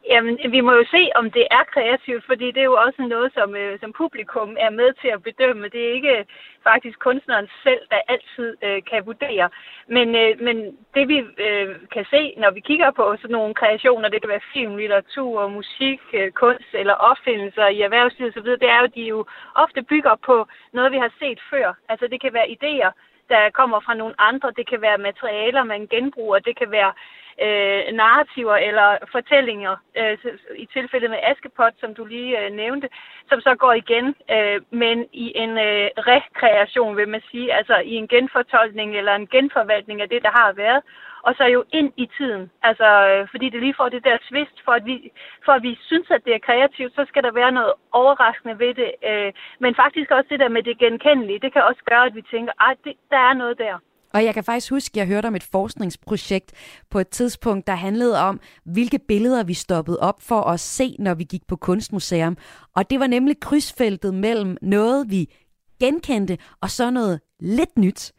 [0.10, 3.34] Jamen, vi må jo se, om det er kreativt, fordi det er jo også noget,
[3.34, 5.70] som, øh, som publikum er med til at bedømme.
[5.70, 6.26] Det er ikke øh,
[6.64, 9.50] faktisk kunstneren selv, der altid øh, kan vurdere.
[9.88, 10.58] Men, øh, men
[10.96, 11.18] det vi
[11.48, 15.48] øh, kan se, når vi kigger på sådan nogle kreationer, det kan være film, litteratur,
[15.48, 20.16] musik, øh, kunst eller opfindelser i erhvervslivet osv., det er jo, de jo ofte bygger
[20.26, 21.74] på noget, vi har set før.
[21.90, 22.92] Altså det kan være idéer,
[23.30, 27.27] der kommer fra nogle andre, det kan være materialer, man genbruger, det kan være øh,
[27.46, 30.18] Øh, narrativer eller fortællinger, øh,
[30.56, 32.90] i tilfældet med Askepot, som du lige øh, nævnte,
[33.30, 37.94] som så går igen, øh, men i en øh, rekreation, vil man sige, altså i
[37.94, 40.82] en genfortolkning eller en genforvaltning af det, der har været,
[41.28, 42.52] og så jo ind i tiden.
[42.64, 45.12] Altså, øh, fordi det lige får det der svist, for at, vi,
[45.46, 48.74] for at vi synes, at det er kreativt, så skal der være noget overraskende ved
[48.74, 48.92] det.
[49.10, 52.22] Øh, men faktisk også det der med det genkendelige, det kan også gøre, at vi
[52.22, 52.78] tænker, at
[53.12, 53.78] der er noget der.
[54.18, 56.54] Og jeg kan faktisk huske, at jeg hørte om et forskningsprojekt
[56.92, 61.14] på et tidspunkt, der handlede om, hvilke billeder vi stoppede op for at se, når
[61.14, 62.38] vi gik på kunstmuseum.
[62.76, 65.34] Og det var nemlig krydsfeltet mellem noget, vi
[65.80, 68.14] genkendte, og så noget lidt nyt.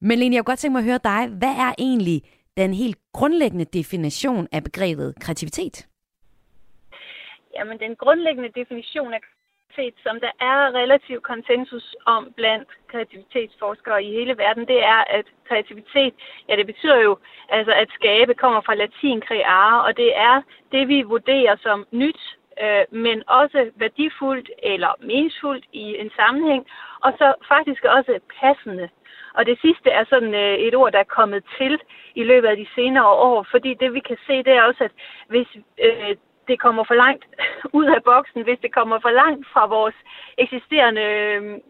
[0.00, 1.28] Men Lene, jeg kunne godt tænke mig at høre dig.
[1.28, 2.22] Hvad er egentlig
[2.56, 5.86] den helt grundlæggende definition af begrebet kreativitet?
[7.54, 9.20] Jamen, den grundlæggende definition af
[9.74, 15.26] set, som der er relativ konsensus om blandt kreativitetsforskere i hele verden, det er, at
[15.48, 16.14] kreativitet,
[16.48, 20.88] ja, det betyder jo, altså at skabe kommer fra latin creare, og det er det,
[20.88, 22.20] vi vurderer som nyt,
[22.62, 26.66] øh, men også værdifuldt eller meningsfuldt i en sammenhæng,
[27.00, 28.88] og så faktisk også passende.
[29.34, 31.78] Og det sidste er sådan øh, et ord, der er kommet til
[32.14, 34.92] i løbet af de senere år, fordi det vi kan se, det er også, at
[35.28, 35.48] hvis
[35.84, 36.16] øh,
[36.48, 37.24] det kommer for langt
[37.78, 39.94] ud af boksen, hvis det kommer for langt fra vores
[40.38, 41.60] eksisterende øh,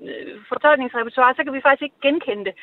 [0.49, 2.55] fortolkningsrepertoire, så kan vi faktisk ikke genkende det.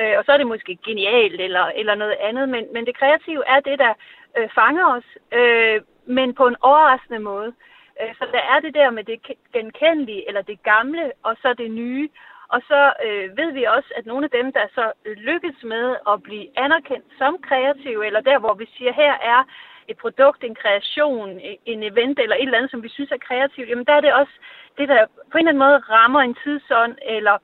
[0.00, 3.42] Øh, og så er det måske genialt eller, eller noget andet, men, men det kreative
[3.46, 3.92] er det, der
[4.36, 7.52] øh, fanger os, øh, men på en overraskende måde.
[8.00, 9.18] Øh, så der er det der med det
[9.52, 12.08] genkendelige, eller det gamle, og så det nye.
[12.48, 16.22] Og så øh, ved vi også, at nogle af dem, der så lykkes med at
[16.22, 19.40] blive anerkendt som kreative, eller der, hvor vi siger, her er
[19.88, 21.28] et produkt, en kreation,
[21.72, 24.12] en event eller et eller andet, som vi synes er kreativt, jamen der er det
[24.20, 24.34] også
[24.78, 24.98] det, der
[25.30, 27.36] på en eller anden måde rammer en tidsånd, eller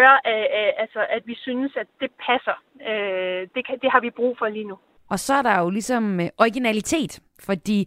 [0.00, 2.56] gør, øh, altså, at vi synes, at det passer.
[2.90, 4.76] Øh, det, kan, det har vi brug for lige nu.
[5.12, 7.12] Og så er der jo ligesom øh, originalitet,
[7.48, 7.78] fordi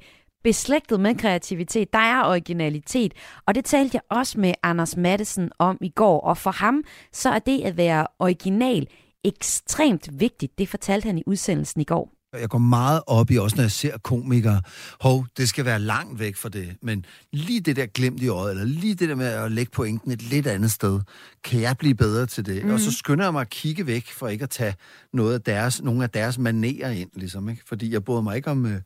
[0.44, 3.12] beslægtet med kreativitet, der er originalitet.
[3.46, 7.30] Og det talte jeg også med Anders Madsen om i går, og for ham, så
[7.30, 8.88] er det at være original
[9.24, 10.58] ekstremt vigtigt.
[10.58, 12.10] Det fortalte han i udsendelsen i går.
[12.40, 14.62] Jeg går meget op i, også når jeg ser komikere,
[15.00, 18.52] hov, det skal være langt væk fra det, men lige det der glemt i øjet,
[18.52, 21.00] eller lige det der med at lægge pointen et lidt andet sted,
[21.44, 22.66] kan jeg blive bedre til det?
[22.66, 22.72] Mm.
[22.72, 22.94] Og så mhm.
[22.94, 24.76] skynder jeg mig at kigge væk, for ikke at tage
[25.14, 27.62] noget af deres, nogle af deres manerer ind, ligesom, ikke?
[27.68, 28.66] Fordi jeg bryder mig ikke om...
[28.66, 28.82] Øh,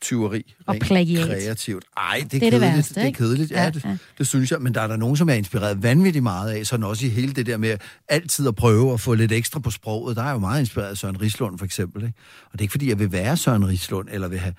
[0.00, 0.54] tyveri.
[0.66, 1.26] Og plagiat.
[1.26, 1.84] Kreativt.
[1.96, 2.52] Ej, det er, det er kedeligt.
[2.52, 3.96] Det, værste, det er kedeligt, ja, ja, det, ja.
[4.18, 4.62] det synes jeg.
[4.62, 7.32] Men der er der nogen, som er inspireret vanvittigt meget af, sådan også i hele
[7.32, 7.76] det der med
[8.08, 10.16] altid at prøve at få lidt ekstra på sproget.
[10.16, 12.02] Der er jo meget inspireret af Søren Rislund, for eksempel.
[12.02, 12.18] Ikke?
[12.44, 14.54] Og det er ikke, fordi jeg vil være Søren Rislund, eller vil have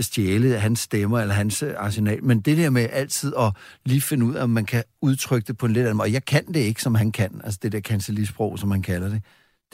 [0.00, 2.24] stjælet hans stemmer, eller hans øh, arsenal.
[2.24, 3.52] Men det der med altid at
[3.84, 6.06] lige finde ud af, om man kan udtrykke det på en lidt anden måde.
[6.06, 7.40] Og jeg kan det ikke, som han kan.
[7.44, 9.22] Altså det der kancelisprog, som man kalder det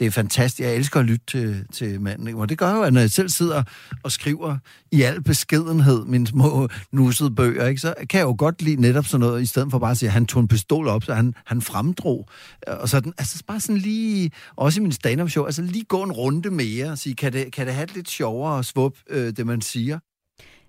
[0.01, 0.59] det er fantastisk.
[0.59, 2.35] Jeg elsker at lytte til, til manden.
[2.35, 3.63] Og det gør jo, at når jeg selv sidder
[4.03, 4.57] og skriver
[4.91, 9.05] i al beskedenhed mine små nussede bøger, ikke, så kan jeg jo godt lide netop
[9.05, 11.13] sådan noget, i stedet for bare at sige, at han tog en pistol op, så
[11.13, 12.27] han, han fremdrog.
[12.67, 16.11] Og sådan, altså bare sådan lige, også i min stand-up show, altså lige gå en
[16.11, 19.33] runde mere og sige, kan det, kan det have det lidt sjovere at svup øh,
[19.37, 19.99] det, man siger?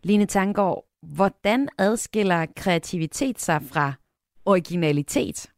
[0.03, 3.93] Line Tangård, hvordan adskiller kreativitet sig fra
[4.45, 5.52] originalitet?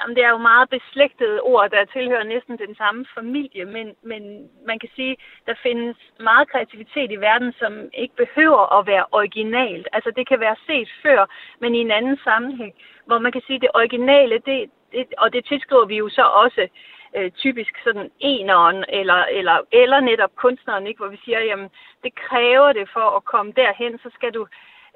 [0.00, 4.50] Jamen, det er jo meget beslægtede ord, der tilhører næsten den samme familie, men, men
[4.66, 9.88] man kan sige, der findes meget kreativitet i verden, som ikke behøver at være originalt.
[9.92, 11.20] Altså, det kan være set før,
[11.60, 12.74] men i en anden sammenhæng,
[13.06, 16.68] hvor man kan sige, det originale, det, det, og det tilskriver vi jo så også
[17.16, 20.98] øh, typisk sådan eneren, eller, eller, eller netop kunstneren, ikke?
[20.98, 21.70] hvor vi siger, jamen,
[22.04, 24.46] det kræver det for at komme derhen, så skal du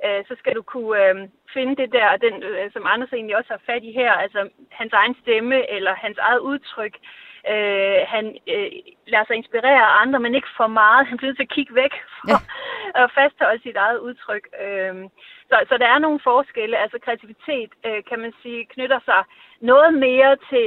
[0.04, 1.14] øh, så skal du kunne øh,
[1.54, 4.92] finde det der, den, øh, som Anders egentlig også har fat i her, altså hans
[4.92, 6.94] egen stemme eller hans eget udtryk.
[7.52, 8.24] Øh, han
[8.54, 8.70] øh,
[9.12, 11.06] lader sig inspirere af andre, men ikke for meget.
[11.06, 12.38] Han bliver nødt til at kigge væk for, ja.
[13.02, 14.44] at fastholde sit eget udtryk.
[14.64, 14.94] Øh,
[15.50, 16.76] så, så der er nogle forskelle.
[16.78, 19.22] Altså kreativitet, øh, kan man sige, knytter sig
[19.60, 20.66] noget mere til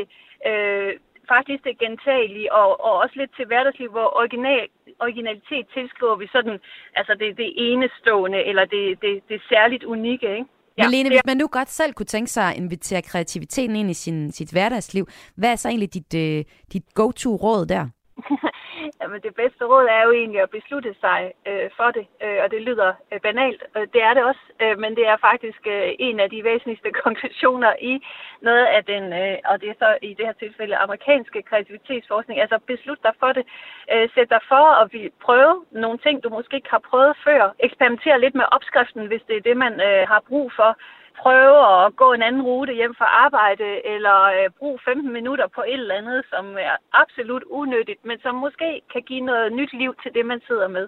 [0.50, 0.94] øh,
[1.34, 4.68] faktisk det gentagelige og, og også lidt til hverdagsliv, hvor original,
[5.00, 6.60] originalitet tilskriver vi sådan,
[6.96, 10.50] altså det, det enestående eller det, det, det særligt unikke, ikke?
[10.78, 13.90] Ja, Men Lene, hvis man nu godt selv kunne tænke sig at invitere kreativiteten ind
[13.90, 17.90] i sin, sit hverdagsliv, hvad er så egentlig dit, øh, dit go-to-råd der?
[19.02, 22.52] Jamen, det bedste råd er jo egentlig at beslutte sig øh, for det, øh, og
[22.52, 23.64] det lyder øh, banalt.
[23.76, 26.92] og det er det også, øh, men det er faktisk øh, en af de væsentligste
[27.04, 27.94] konklusioner i
[28.42, 32.42] noget af den, øh, og det er så i det her tilfælde amerikanske kreativitetsforskning.
[32.42, 33.46] Altså beslut dig for det.
[33.94, 34.88] Øh, sæt dig for at
[35.22, 37.54] prøve nogle ting, du måske ikke har prøvet før.
[37.60, 40.78] eksperimenter lidt med opskriften, hvis det er det, man øh, har brug for
[41.24, 45.62] prøve at gå en anden rute hjem fra arbejde, eller øh, bruge 15 minutter på
[45.62, 49.96] et eller andet, som er absolut unødigt, men som måske kan give noget nyt liv
[50.04, 50.88] til det, man sidder med.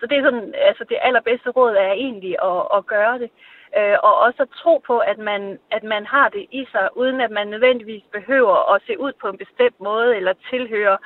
[0.00, 3.30] Så det er sådan, altså det allerbedste råd er egentlig at, at gøre det.
[3.78, 7.20] Øh, og også at tro på, at man, at man har det i sig, uden
[7.20, 10.98] at man nødvendigvis behøver at se ud på en bestemt måde, eller tilhøre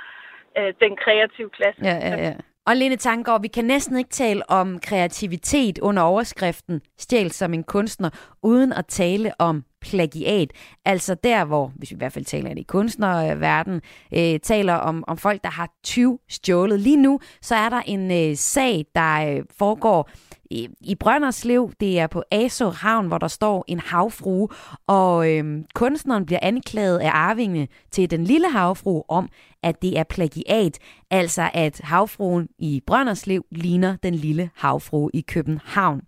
[0.59, 1.81] øh, den kreative klasse.
[1.85, 2.35] Ja, ja, ja.
[2.67, 7.63] Og Lene Tanggaard, vi kan næsten ikke tale om kreativitet under overskriften Stjæl som en
[7.63, 8.11] kunstner,
[8.43, 10.51] uden at tale om plagiat.
[10.85, 13.81] Altså der, hvor, hvis vi i hvert fald taler i kunstnerverden,
[14.15, 16.81] øh, taler om, om folk, der har 20 stjålet.
[16.81, 20.11] Lige nu, så er der en øh, sag, der øh, foregår
[20.51, 21.73] i, i Brønderslev.
[21.81, 24.49] Det er på Aso Havn, hvor der står en havfrue,
[24.87, 29.29] og øh, kunstneren bliver anklaget af arvingene til den lille havfrue om,
[29.69, 30.79] at det er plagiat,
[31.11, 36.01] altså at havfruen i Brønderslev ligner den lille havfrue i København.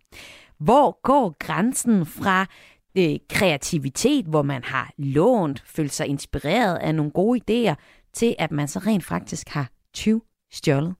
[0.60, 2.38] Hvor går grænsen fra
[2.98, 7.74] øh, kreativitet, hvor man har lånt, følt sig inspireret af nogle gode idéer,
[8.12, 10.94] til at man så rent faktisk har 20 stjålet?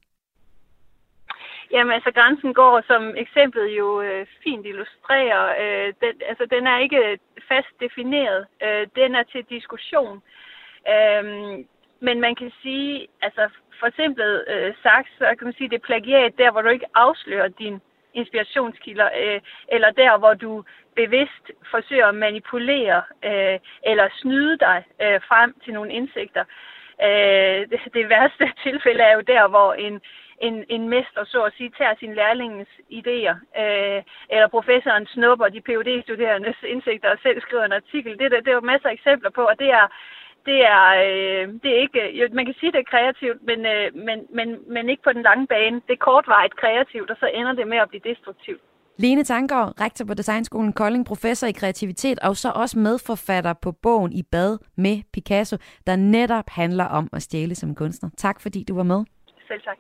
[1.73, 6.79] Jamen altså grænsen går, som eksemplet jo øh, fint illustrerer, øh, den, altså den er
[6.79, 8.47] ikke fast defineret.
[8.63, 10.23] Øh, den er til diskussion.
[10.95, 11.25] Øh,
[12.01, 13.49] men man kan sige, altså
[13.81, 16.87] for eksempel øh, sagt, så kan man sige, det er plagiat der, hvor du ikke
[16.95, 17.81] afslører din
[18.15, 20.65] inspirationskilder, øh, eller der, hvor du
[20.97, 23.59] bevidst forsøger at manipulere øh,
[23.91, 26.45] eller snyde dig øh, frem til nogle indsigter.
[27.03, 30.01] Øh, det, det værste tilfælde er jo der, hvor en,
[30.41, 32.69] en, en mester, så at sige, tager sin lærlingens
[32.99, 34.03] idéer, øh,
[34.35, 38.19] eller professoren snupper de phd studerendes indsigter og selv skriver en artikel.
[38.19, 39.87] Det, det, det er jo masser af eksempler på, og det er,
[40.49, 43.87] det er, øh, det er ikke, jo, man kan sige, det er kreativt, men, øh,
[44.07, 45.77] men, men, men ikke på den lange bane.
[45.87, 48.63] Det er kortvarigt kreativt, og så ender det med at blive destruktivt.
[48.99, 54.13] Lene Tanggaard, rektor på Designskolen Kolding, professor i kreativitet, og så også medforfatter på bogen
[54.13, 58.11] I bad med Picasso, der netop handler om at stjæle som kunstner.
[58.17, 59.05] Tak fordi du var med.
[59.49, 59.77] Selv tak.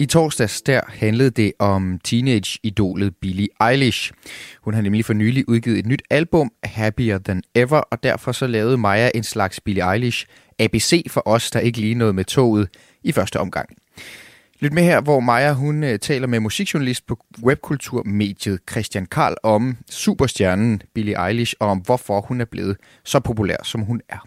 [0.00, 4.12] I torsdags der handlede det om teenage-idolet Billie Eilish.
[4.62, 8.46] Hun har nemlig for nylig udgivet et nyt album, Happier Than Ever, og derfor så
[8.46, 10.26] lavede Maja en slags Billie Eilish
[10.58, 12.68] ABC for os, der ikke lige nåede med toget
[13.02, 13.68] i første omgang.
[14.60, 19.76] Lyt med her, hvor Maja hun øh, taler med musikjournalist på webkulturmediet Christian Karl om
[19.90, 24.26] superstjernen Billie Eilish og om hvorfor hun er blevet så populær, som hun er.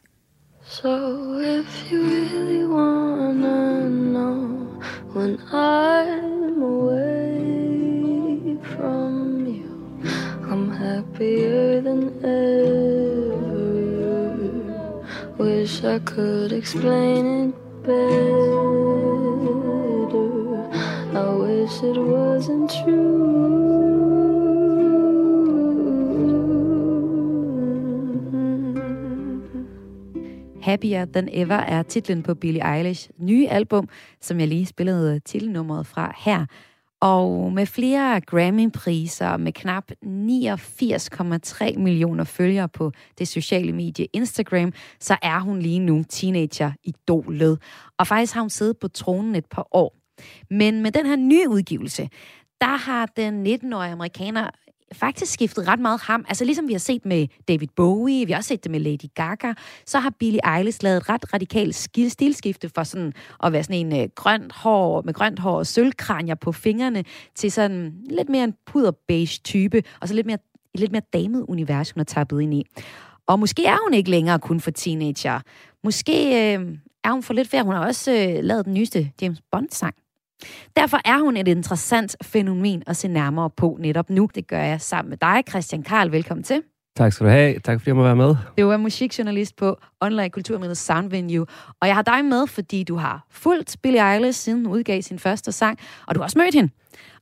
[0.65, 4.79] So if you really wanna know
[5.11, 9.99] when I'm away from you,
[10.49, 12.63] I'm happier than ever.
[15.37, 18.23] Wish I could explain it better.
[21.13, 23.92] I wish it wasn't true.
[30.63, 33.89] Happier Than Ever er titlen på Billie Eilish nye album,
[34.21, 36.45] som jeg lige spillede titelnummeret fra her.
[37.01, 45.17] Og med flere Grammy-priser med knap 89,3 millioner følgere på det sociale medie Instagram, så
[45.21, 47.61] er hun lige nu teenager-idolet.
[47.99, 49.95] Og faktisk har hun siddet på tronen et par år.
[50.49, 52.09] Men med den her nye udgivelse,
[52.61, 54.49] der har den 19-årige amerikaner
[54.93, 56.25] faktisk skiftet ret meget ham.
[56.27, 59.09] Altså ligesom vi har set med David Bowie, vi har også set det med Lady
[59.15, 59.53] Gaga,
[59.85, 61.75] så har Billie Eilish lavet et ret radikalt
[62.11, 63.13] stilskifte for sådan
[63.43, 67.03] at være sådan en øh, grønt hår, med grønt hår og sølvkranier på fingrene,
[67.35, 70.37] til sådan lidt mere en puderbeige type, og så lidt mere,
[70.75, 72.65] lidt mere damet univers, hun har tappet ind i.
[73.27, 75.39] Og måske er hun ikke længere kun for teenager.
[75.83, 77.63] Måske øh, er hun for lidt færre.
[77.63, 79.95] Hun har også øh, lavet den nyeste James Bond-sang.
[80.75, 84.29] Derfor er hun et interessant fænomen at se nærmere på netop nu.
[84.35, 86.11] Det gør jeg sammen med dig, Christian Karl.
[86.11, 86.61] Velkommen til.
[86.97, 87.59] Tak skal du have.
[87.59, 88.35] Tak fordi jeg må være med.
[88.57, 91.45] Du er musikjournalist på online kulturmediet Sound Venue.
[91.81, 95.19] Og jeg har dig med, fordi du har fulgt Billie Eilish, siden hun udgav sin
[95.19, 95.79] første sang.
[96.07, 96.69] Og du har også mødt hende.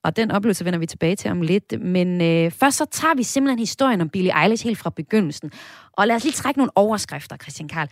[0.04, 1.82] Og den oplevelse vender vi tilbage til om lidt.
[1.82, 5.52] Men øh, først så tager vi simpelthen historien om Billie Eilish helt fra begyndelsen.
[5.94, 7.88] Og lad os lige trække nogle overskrifter, Christian Karl.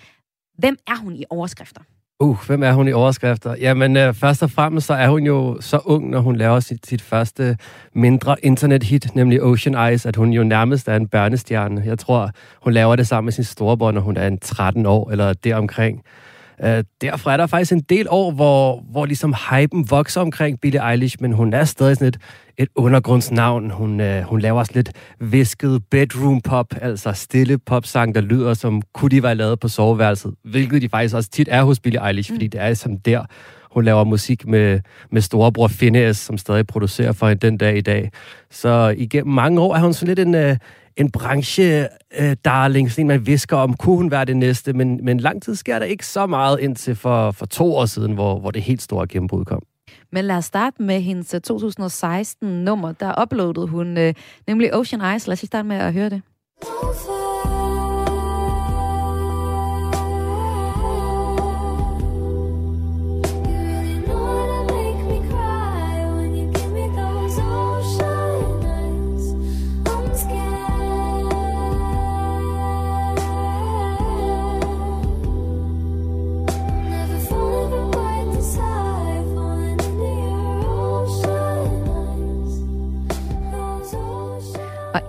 [0.57, 1.81] Hvem er hun i overskrifter?
[2.23, 3.55] Uh, hvem er hun i overskrifter?
[3.55, 6.87] Jamen, øh, først og fremmest så er hun jo så ung, når hun laver sit,
[6.87, 7.57] sit første
[7.93, 11.83] mindre internethit, nemlig Ocean Eyes, at hun jo nærmest er en børnestjerne.
[11.85, 12.31] Jeg tror,
[12.63, 16.03] hun laver det sammen med sin storebror, når hun er en 13 år eller deromkring.
[16.63, 20.91] Uh, derfor er der faktisk en del år, hvor, hvor ligesom hypen vokser omkring Billie
[20.91, 22.17] Eilish, men hun er stadig sådan et,
[22.57, 23.71] et undergrundsnavn.
[23.71, 28.81] Hun, uh, hun laver sådan lidt visket bedroom pop, altså stille popsang, der lyder som
[28.93, 32.31] kunne de være lavet på soveværelset, hvilket de faktisk også tit er hos Billie Eilish,
[32.31, 32.35] mm.
[32.35, 33.25] fordi det er som der,
[33.71, 34.79] hun laver musik med,
[35.11, 38.11] med storebror Phineas, som stadig producerer for hende den dag i dag.
[38.51, 40.57] Så igennem mange år er hun sådan lidt en, uh,
[40.99, 45.19] en branche-darling, øh, sådan en, man visker om, kunne hun være det næste, men, men
[45.19, 48.51] lang tid sker der ikke så meget indtil for, for to år siden, hvor, hvor
[48.51, 49.61] det helt store gennembrud kom.
[50.11, 52.91] Men lad os starte med hendes 2016-nummer.
[52.91, 54.13] Der uploadede hun øh,
[54.47, 55.27] nemlig Ocean Eyes.
[55.27, 56.21] Lad os starte med at høre det.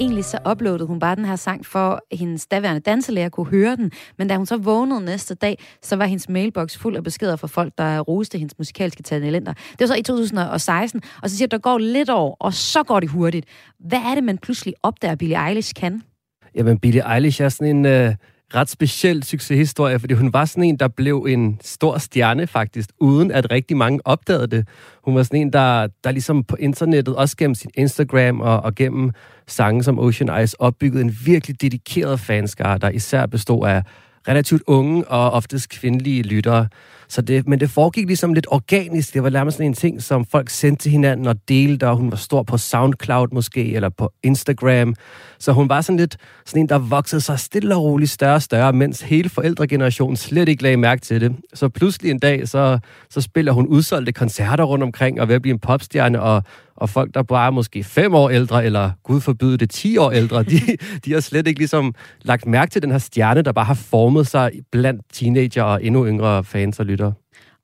[0.00, 3.90] Egentlig så uploadede hun bare den her sang, for hendes daværende danselærer kunne høre den.
[4.18, 7.46] Men da hun så vågnede næste dag, så var hendes mailbox fuld af beskeder fra
[7.46, 9.52] folk, der roste hendes musikalske talenter.
[9.52, 12.82] Det var så i 2016, og så siger at der går lidt over, og så
[12.82, 13.46] går det hurtigt.
[13.78, 16.02] Hvad er det, man pludselig opdager, Billie Eilish kan?
[16.54, 17.86] Jamen, Billie Eilish er sådan en...
[17.86, 18.14] Øh
[18.54, 23.30] ret speciel succeshistorie, fordi hun var sådan en, der blev en stor stjerne faktisk, uden
[23.30, 24.68] at rigtig mange opdagede det.
[25.04, 28.74] Hun var sådan en, der, der ligesom på internettet, også gennem sin Instagram og, og
[28.74, 29.10] gennem
[29.46, 33.82] sange som Ocean Eyes, opbyggede en virkelig dedikeret fanskare, der især bestod af
[34.28, 36.68] relativt unge og oftest kvindelige lyttere.
[37.08, 39.14] Så det, men det foregik ligesom lidt organisk.
[39.14, 42.10] Det var nærmest sådan en ting, som folk sendte til hinanden og delte, og hun
[42.10, 44.94] var stor på SoundCloud måske, eller på Instagram.
[45.38, 46.16] Så hun var sådan lidt
[46.46, 50.48] sådan en, der voksede sig stille og roligt større og større, mens hele forældregenerationen slet
[50.48, 51.36] ikke lagde mærke til det.
[51.54, 52.78] Så pludselig en dag, så,
[53.10, 56.42] så spiller hun udsolgte koncerter rundt omkring og ved at blive en popstjerne, og,
[56.80, 60.10] og folk, der bare er måske fem år ældre, eller gud forbyde det, ti år
[60.10, 60.60] ældre, de,
[61.04, 64.26] de har slet ikke ligesom lagt mærke til den her stjerne, der bare har formet
[64.26, 67.12] sig blandt teenager og endnu yngre fans og lyttere.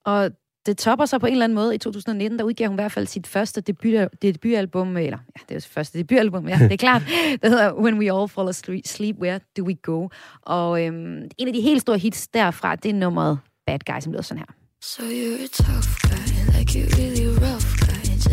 [0.04, 0.30] Og
[0.66, 1.74] det topper så på en eller anden måde.
[1.74, 5.50] I 2019, der udgav hun i hvert fald sit første debut, debutalbum, eller ja, det
[5.50, 7.02] er jo første debutalbum, ja, det er klart.
[7.42, 10.08] Det hedder When We All Fall Asleep, Where Do We Go?
[10.42, 14.12] Og øhm, en af de helt store hits derfra, det er nummeret Bad Guy, som
[14.12, 14.54] lyder sådan her.
[14.82, 17.35] So you're a tough guy, like you really.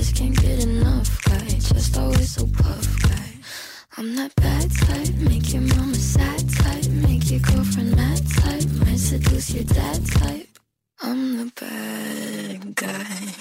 [0.03, 3.39] Just can't get enough guy, just always so puff guy.
[3.97, 8.99] I'm that bad type, make your mama sad type, make your girlfriend mad type, might
[8.99, 10.59] seduce your dad type.
[11.01, 13.33] I'm the bad guy.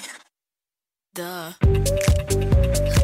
[1.14, 3.02] Duh.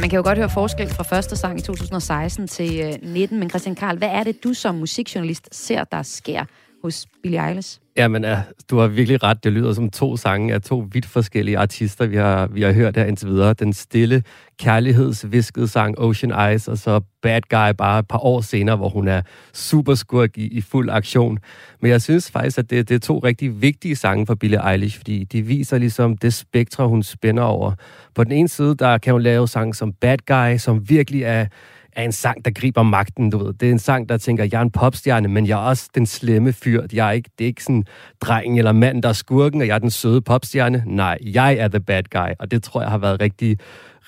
[0.00, 3.50] Man kan jo godt høre forskel fra første sang i 2016 til øh, 19, men
[3.50, 6.44] Christian Karl, hvad er det, du som musikjournalist ser, der sker
[6.82, 7.79] hos Billie Eilish?
[7.96, 9.44] Jamen, ja, du har virkelig ret.
[9.44, 12.96] Det lyder som to sange af to vidt forskellige artister, vi har, vi har hørt
[12.96, 13.54] her indtil videre.
[13.54, 14.22] Den stille,
[14.58, 19.08] kærlighedsviskede sang Ocean Eyes, og så Bad Guy bare et par år senere, hvor hun
[19.08, 19.22] er
[19.52, 21.38] super skurk i, i fuld aktion.
[21.80, 24.96] Men jeg synes faktisk, at det, det er to rigtig vigtige sange for Billie Eilish,
[24.96, 27.72] fordi de viser ligesom det spektre, hun spænder over.
[28.14, 31.46] På den ene side, der kan hun lave sange som Bad Guy, som virkelig er
[31.92, 33.52] er en sang, der griber magten, du ved.
[33.52, 36.06] Det er en sang, der tænker, jeg er en popstjerne, men jeg er også den
[36.06, 36.86] slemme fyr.
[36.92, 37.84] Jeg er ikke, det er ikke sådan
[38.20, 40.84] dreng eller mand, der er skurken, og jeg er den søde popstjerne.
[40.86, 43.58] Nej, jeg er the bad guy, og det tror jeg har været rigtig,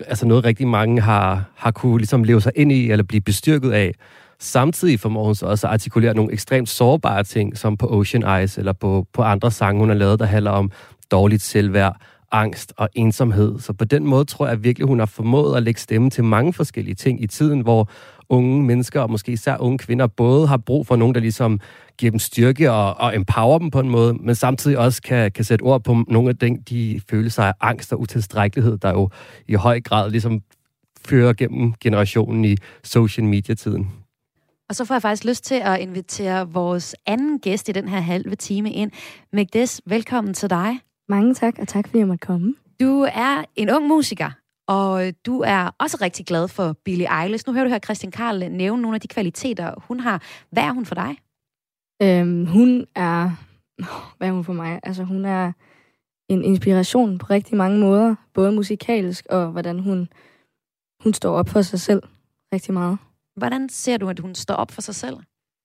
[0.07, 3.73] altså noget rigtig mange har, har kunne ligesom leve sig ind i, eller blive bestyrket
[3.73, 3.95] af.
[4.41, 8.59] Samtidig formår hun så også at artikulere nogle ekstremt sårbare ting, som på Ocean Eyes,
[8.59, 10.71] eller på, på andre sange, hun har lavet, der handler om
[11.11, 11.97] dårligt selvværd,
[12.33, 13.59] angst og ensomhed.
[13.59, 16.53] Så på den måde tror jeg virkelig, hun har formået at lægge stemme til mange
[16.53, 17.91] forskellige ting i tiden, hvor
[18.29, 21.61] unge mennesker, og måske især unge kvinder, både har brug for nogen, der ligesom
[21.99, 25.45] giver dem styrke og, og empower dem på en måde, men samtidig også kan, kan
[25.45, 29.11] sætte ord på nogle af de, føler følelser af angst og utilstrækkelighed, der jo
[29.49, 30.41] i høj grad ligesom
[31.07, 33.91] fører gennem generationen i social media-tiden.
[34.69, 38.01] Og så får jeg faktisk lyst til at invitere vores anden gæst i den her
[38.01, 38.91] halve time ind.
[39.33, 40.92] Magdes, velkommen til dig.
[41.13, 42.55] Mange tak, og tak fordi jeg måtte komme.
[42.81, 44.31] Du er en ung musiker,
[44.69, 47.45] og du er også rigtig glad for Billie Eilish.
[47.47, 50.23] Nu hører du her Christian Karl nævne nogle af de kvaliteter, hun har.
[50.51, 51.17] Hvad er hun for dig?
[52.03, 53.31] Øhm, hun er...
[54.19, 54.81] Hvad er hun for mig?
[54.83, 55.53] Altså, hun er
[56.29, 58.15] en inspiration på rigtig mange måder.
[58.35, 60.09] Både musikalsk og hvordan hun,
[61.03, 62.03] hun står op for sig selv
[62.55, 62.99] rigtig meget.
[63.37, 65.17] Hvordan ser du, at hun står op for sig selv?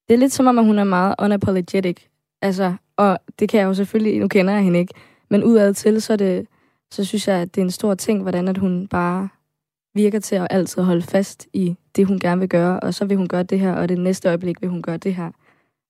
[0.08, 2.06] Det er lidt som om, at hun er meget unapologetic.
[2.42, 4.20] Altså, og det kan jeg jo selvfølgelig...
[4.20, 4.94] Nu kender jeg hende ikke.
[5.30, 6.48] Men udad til, så, det,
[6.92, 9.30] så synes jeg, at det er en stor ting, hvordan at hun bare
[9.96, 12.80] virker til at altid holde fast i det, hun gerne vil gøre.
[12.80, 15.16] Og så vil hun gøre det her, og det næste øjeblik vil hun gøre det
[15.16, 15.32] her.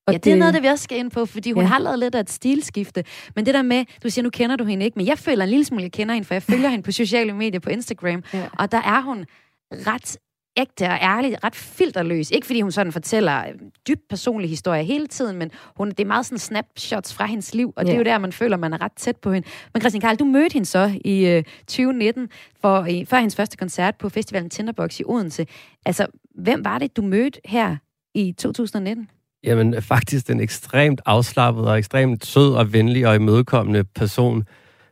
[0.07, 1.67] Og ja, det, det er noget, det vi også skal ind på, fordi hun ja.
[1.67, 3.03] har lavet lidt af et stilskifte.
[3.35, 5.49] Men det der med, du siger, nu kender du hende ikke, men jeg føler en
[5.49, 8.47] lille smule, jeg kender hende, for jeg følger hende på sociale medier på Instagram, ja.
[8.59, 9.25] og der er hun
[9.71, 10.17] ret
[10.57, 12.31] ægte og ærlig, ret filterløs.
[12.31, 13.53] Ikke fordi hun sådan fortæller øh,
[13.87, 17.73] dybt personlige historier hele tiden, men hun, det er meget sådan snapshots fra hendes liv,
[17.75, 17.87] og ja.
[17.87, 19.47] det er jo der, man føler, man er ret tæt på hende.
[19.73, 22.29] Men Christian Karl, du mødte hende så i øh, 2019,
[22.61, 25.45] for, i, før hendes første koncert på festivalen Tinderbox i Odense.
[25.85, 27.75] Altså, hvem var det, du mødte her
[28.15, 29.09] i 2019?
[29.43, 34.43] Jamen, faktisk en ekstremt afslappet og ekstremt sød og venlig og imødekommende person.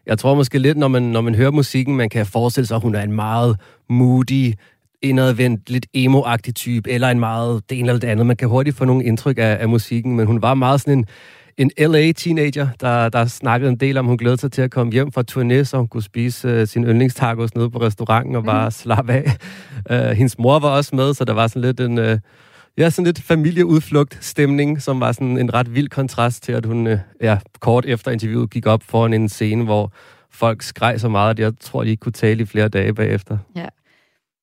[0.05, 2.81] Jeg tror måske lidt, når man, når man hører musikken, man kan forestille sig, at
[2.81, 3.59] hun er en meget
[3.89, 4.53] moody,
[5.09, 8.25] indadvendt, lidt emo-agtig type, eller en meget det ene eller det andet.
[8.25, 11.05] Man kan hurtigt få nogle indtryk af, af musikken, men hun var meget sådan en,
[11.57, 15.11] en LA-teenager, der, der snakkede en del om, hun glædede sig til at komme hjem
[15.11, 18.71] fra turné, så hun kunne spise uh, sin yndlingstacos nede på restauranten og bare mm.
[18.71, 19.37] slappe af.
[19.91, 21.97] Uh, hendes mor var også med, så der var sådan lidt en...
[21.97, 22.19] Uh,
[22.77, 26.87] ja, sådan lidt familieudflugt stemning, som var sådan en ret vild kontrast til, at hun
[26.87, 29.91] uh, ja, kort efter interviewet gik op foran en scene, hvor
[30.31, 33.37] folk skreg så meget, at jeg tror, de ikke kunne tale i flere dage bagefter.
[33.55, 33.65] Ja.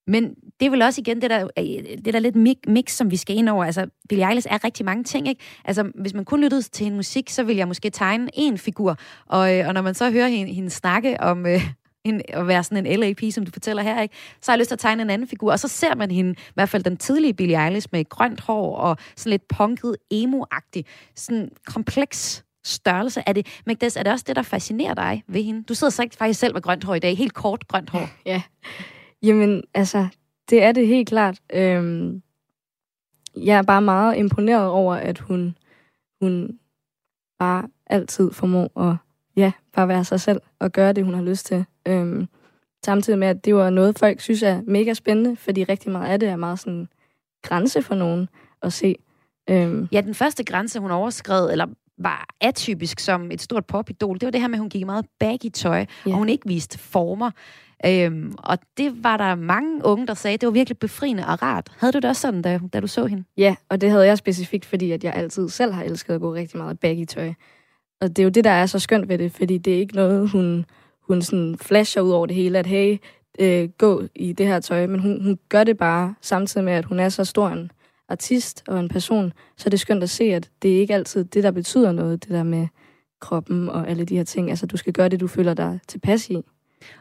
[0.07, 2.35] Men det er vel også igen det der, øh, det der lidt
[2.67, 3.65] mix, som vi skal ind over.
[3.65, 5.41] Altså, Billie Eilish er rigtig mange ting, ikke?
[5.65, 8.97] Altså, hvis man kun lyttede til en musik, så vil jeg måske tegne en figur.
[9.25, 11.61] Og, øh, og når man så hører hende, hende snakke om, øh,
[12.03, 14.15] en, at være sådan en LAP, som du fortæller her, ikke?
[14.41, 15.51] så har jeg lyst til at tegne en anden figur.
[15.51, 18.75] Og så ser man hende, i hvert fald den tidlige Billie Eilish, med grønt hår
[18.77, 20.83] og sådan lidt punket, emo-agtig.
[21.15, 23.23] Sådan kompleks størrelse.
[23.25, 25.63] Er det, Magdes, er det også det, der fascinerer dig ved hende?
[25.63, 28.09] Du sidder så faktisk selv med grønt hår i dag, helt kort grønt hår.
[28.25, 28.41] Ja,
[29.23, 30.07] Jamen, altså,
[30.49, 31.39] det er det helt klart.
[31.53, 32.21] Øhm,
[33.37, 35.57] jeg er bare meget imponeret over, at hun,
[36.21, 36.59] hun
[37.39, 38.95] bare altid formår at
[39.35, 41.65] ja, bare være sig selv og gøre det, hun har lyst til.
[41.87, 42.27] Øhm,
[42.85, 46.19] samtidig med, at det var noget, folk synes er mega spændende, fordi rigtig meget af
[46.19, 46.87] det er meget sådan
[47.41, 48.29] grænse for nogen
[48.61, 48.95] at se.
[49.49, 49.87] Øhm.
[49.91, 51.65] Ja, den første grænse, hun overskred, eller
[51.97, 55.05] var atypisk som et stort popidol, det var det her med, at hun gik meget
[55.19, 56.11] baggy tøj, ja.
[56.11, 57.31] og hun ikke viste former.
[57.85, 61.71] Øhm, og det var der mange unge, der sagde, det var virkelig befriende og rart.
[61.79, 63.23] Havde du det også sådan, da, da du så hende?
[63.37, 66.33] Ja, og det havde jeg specifikt, fordi at jeg altid selv har elsket at gå
[66.33, 67.33] rigtig meget baggy tøj.
[68.01, 69.95] Og det er jo det, der er så skønt ved det, fordi det er ikke
[69.95, 70.65] noget, hun,
[71.01, 72.97] hun sådan flasher ud over det hele, at hey,
[73.39, 76.85] øh, gå i det her tøj, men hun, hun gør det bare samtidig med, at
[76.85, 77.71] hun er så stor en
[78.09, 81.25] artist og en person, så det er skønt at se, at det er ikke altid
[81.25, 82.67] det, der betyder noget, det der med
[83.21, 84.49] kroppen og alle de her ting.
[84.49, 86.41] Altså, du skal gøre det, du føler dig tilpas i.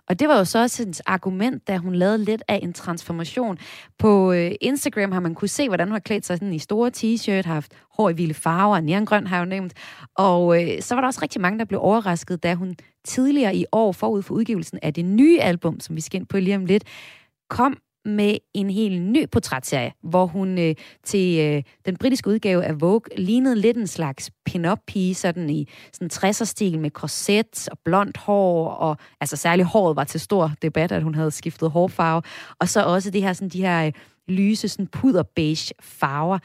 [0.08, 3.58] Og det var jo så også hendes argument, da hun lavede lidt af en transformation.
[3.98, 6.90] På øh, Instagram har man kunne se, hvordan hun har klædt sig sådan i store
[6.96, 9.72] t-shirt, haft hår i vilde farver, neongrøn har jeg jo nævnt.
[10.16, 13.64] Og øh, så var der også rigtig mange, der blev overrasket, da hun tidligere i
[13.72, 16.64] år, forud for udgivelsen af det nye album, som vi skal ind på lige om
[16.64, 16.84] lidt,
[17.50, 20.74] kom med en helt ny portrætserie, hvor hun øh,
[21.04, 25.68] til øh, den britiske udgave af Vogue lignede lidt en slags pin-up pige, sådan i
[25.92, 30.92] sådan 60'er-stil med korset og blondt hår, og altså særligt håret var til stor debat,
[30.92, 32.22] at hun havde skiftet hårfarve,
[32.58, 33.92] og så også det her, sådan, de her øh,
[34.28, 36.38] lyse sådan puderbeige farver.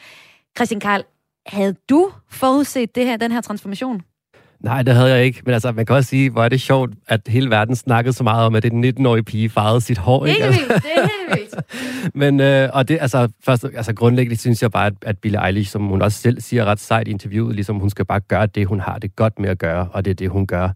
[0.58, 1.04] Christian Karl,
[1.48, 4.02] havde du forudset det her, den her transformation?
[4.60, 5.42] Nej, det havde jeg ikke.
[5.46, 8.24] Men altså, man kan også sige, hvor er det sjovt, at hele verden snakkede så
[8.24, 10.26] meget om, at det den 19-årige pige farvede sit hår.
[10.26, 10.44] Ikke?
[10.44, 12.16] Helt vildt, det er helt vildt.
[12.22, 15.72] Men, øh, og det, altså, først, altså, grundlæggende synes jeg bare, at, at Billie Eilish,
[15.72, 18.68] som hun også selv siger ret sejt i interviewet, ligesom hun skal bare gøre det,
[18.68, 20.70] hun har det godt med at gøre, og det er det, hun gør.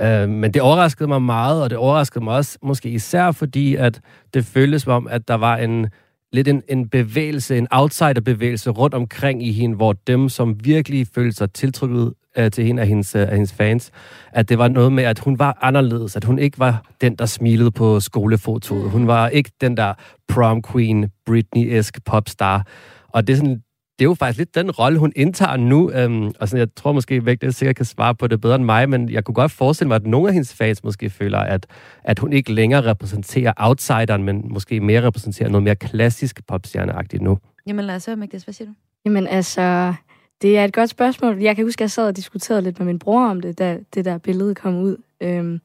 [0.00, 4.00] Øh, men det overraskede mig meget, og det overraskede mig også måske især fordi, at
[4.34, 5.86] det føltes som om, at der var en
[6.32, 11.36] lidt en, en bevægelse, en outsider-bevægelse rundt omkring i hende, hvor dem, som virkelig følte
[11.36, 13.90] sig tiltrykket øh, til hende af hendes, øh, af hendes fans,
[14.32, 17.26] at det var noget med, at hun var anderledes, at hun ikke var den, der
[17.26, 18.90] smilede på skolefotoet.
[18.90, 19.94] Hun var ikke den der
[20.28, 22.66] prom queen, Britney-esk popstar.
[23.08, 23.62] Og det er sådan,
[24.00, 25.90] det er jo faktisk lidt den rolle, hun indtager nu.
[25.90, 28.64] Øhm, og sådan, jeg tror måske, at det sikkert kan svare på det bedre end
[28.64, 31.66] mig, men jeg kunne godt forestille mig, at nogle af hendes fans måske føler, at,
[32.04, 37.38] at hun ikke længere repræsenterer outsideren, men måske mere repræsenterer noget mere klassisk popstjerneagtigt nu.
[37.66, 38.74] Jamen lad os høre, Magdes, hvad siger du?
[39.04, 39.94] Jamen altså,
[40.42, 41.38] det er et godt spørgsmål.
[41.38, 43.78] Jeg kan huske, at jeg sad og diskuterede lidt med min bror om det, da
[43.94, 44.96] det der billede kom ud.
[45.20, 45.60] Øhm,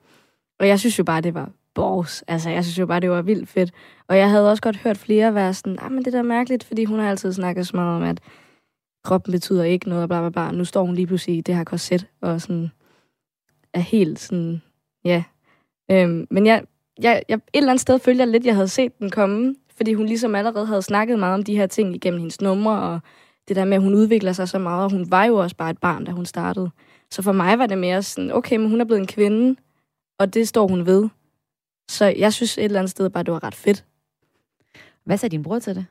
[0.59, 2.21] og jeg synes jo bare, det var bors.
[2.21, 3.71] Altså, jeg synes jo bare, det var vildt fedt.
[4.07, 6.63] Og jeg havde også godt hørt flere være sådan, ah, men det der er mærkeligt,
[6.63, 8.19] fordi hun har altid snakket så meget om, at
[9.03, 10.57] kroppen betyder ikke noget, og bla bla bla.
[10.57, 12.71] Nu står hun lige pludselig i det her korset, og sådan
[13.73, 14.61] er helt sådan,
[15.05, 15.23] ja.
[15.91, 16.63] Øhm, men jeg,
[17.01, 19.93] jeg, jeg, et eller andet sted følte jeg lidt, jeg havde set den komme, fordi
[19.93, 22.99] hun ligesom allerede havde snakket meget om de her ting igennem hendes numre, og
[23.47, 25.69] det der med, at hun udvikler sig så meget, og hun var jo også bare
[25.69, 26.69] et barn, da hun startede.
[27.11, 29.59] Så for mig var det mere sådan, okay, men hun er blevet en kvinde,
[30.19, 31.09] og det står hun ved.
[31.89, 33.85] Så jeg synes et eller andet sted bare, det var ret fedt.
[35.05, 35.85] Hvad sagde din bror til det?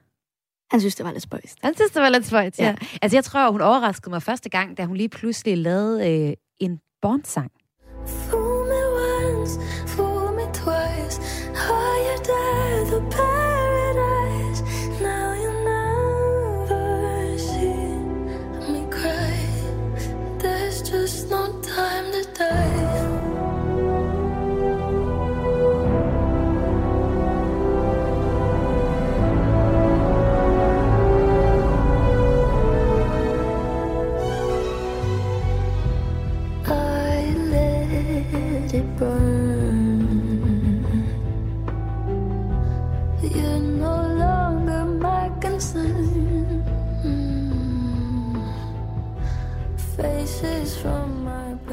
[0.70, 1.58] Han synes, det var lidt spøjst.
[1.62, 2.64] Han synes, det var lidt spøjst, ja.
[2.64, 2.76] Ja.
[3.02, 6.80] Altså, jeg tror, hun overraskede mig første gang, da hun lige pludselig lavede øh, en
[7.02, 7.52] Bond-sang.
[8.06, 8.82] Fool me
[9.40, 11.20] once, fool me twice.
[11.70, 13.33] Are you there, the paradise?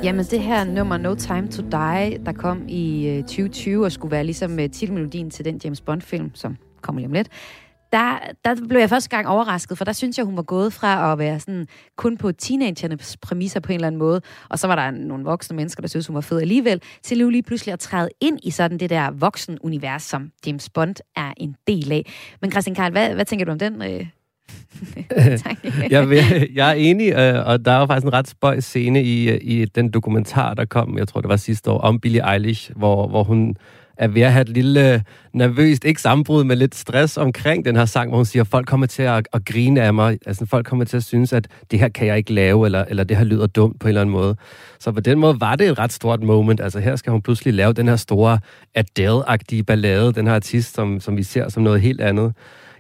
[0.04, 4.12] Jamen, det her nummer No Time to Die, der kom i øh, 2020 og skulle
[4.12, 7.30] være ligesom øh, titelmelodien til den James Bond-film, som kommer lige om lidt,
[7.92, 11.12] der, der blev jeg første gang overrasket, for der synes jeg, hun var gået fra
[11.12, 14.76] at være sådan kun på teenagernes præmisser på en eller anden måde, og så var
[14.76, 17.80] der nogle voksne mennesker, der synes hun var fed alligevel, til nu lige pludselig at
[17.80, 22.06] træde ind i sådan det der voksen-univers, som James Bond er en del af.
[22.42, 24.06] Men Christian Karl, hvad, hvad tænker du om den øh,
[25.44, 25.74] tanke?
[25.96, 29.04] jeg, vil, jeg er enig, øh, og der er jo faktisk en ret spøjs scene
[29.04, 32.34] i, øh, i den dokumentar, der kom, jeg tror det var sidste år, om Billie
[32.34, 33.56] Eilish, hvor, hvor hun
[33.98, 35.00] er ved at have et lille øh,
[35.34, 38.68] nervøst, ikke sammenbrud, men lidt stress omkring den her sang, hvor hun siger, at folk
[38.68, 40.18] kommer til at, at grine af mig.
[40.26, 43.04] Altså folk kommer til at synes, at det her kan jeg ikke lave, eller, eller
[43.04, 44.36] det her lyder dumt på en eller anden måde.
[44.80, 46.62] Så på den måde var det et ret stort moment.
[46.62, 48.40] Altså her skal hun pludselig lave den her store
[48.76, 52.34] Adele-agtige ballade, den her artist, som, som vi ser som noget helt andet.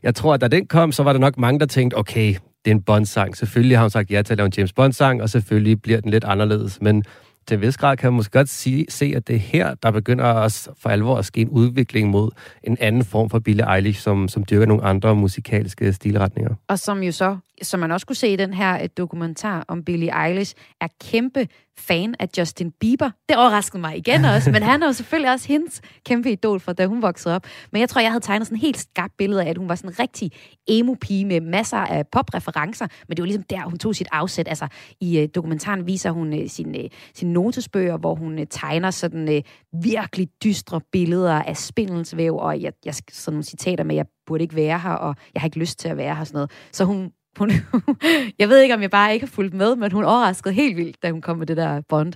[0.04, 2.34] Jeg tror, at da den kom, så var der nok mange, der tænkte, okay,
[2.66, 3.38] det er en Bond-sang.
[3.38, 6.12] Selvfølgelig har hun sagt ja til at lave en James Bond-sang, og selvfølgelig bliver den
[6.12, 6.82] lidt anderledes.
[6.82, 7.04] Men
[7.48, 9.92] til en vis grad kan man måske godt sige, se, at det er her, der
[9.92, 12.32] begynder os for alvor at ske en udvikling mod
[12.64, 16.56] en anden form for Billie Eilish, som, som dyrker nogle andre musikalske stilretninger.
[16.68, 19.84] Og som jo så, som man også kunne se i den her øh, dokumentar om
[19.84, 21.48] Billie Eilish, er kæmpe
[21.88, 23.10] fan af Justin Bieber.
[23.30, 26.74] Det overraskede mig igen også, men han er jo selvfølgelig også hendes kæmpe idol fra
[26.74, 27.46] da hun voksede op.
[27.72, 29.76] Men jeg tror, jeg havde tegnet sådan en helt skarpt billede af, at hun var
[29.76, 30.32] sådan en rigtig
[30.68, 34.48] emo-pige med masser af popreferencer, men det var ligesom der, hun tog sit afsæt.
[34.48, 34.68] Altså,
[35.00, 39.36] i øh, dokumentaren viser hun øh, sin, øh, sin notesbøger, hvor hun øh, tegner sådan
[39.36, 39.42] øh,
[39.84, 44.56] virkelig dystre billeder af spindelsvæv, og jeg, jeg sådan nogle citater med, jeg burde ikke
[44.56, 46.52] være her, og jeg har ikke lyst til at være her, sådan noget.
[46.72, 47.52] Så hun hun,
[48.40, 51.04] jeg ved ikke, om jeg bare ikke har fulgt med, men hun overraskede helt vildt,
[51.04, 52.14] da hun kom med det der bond.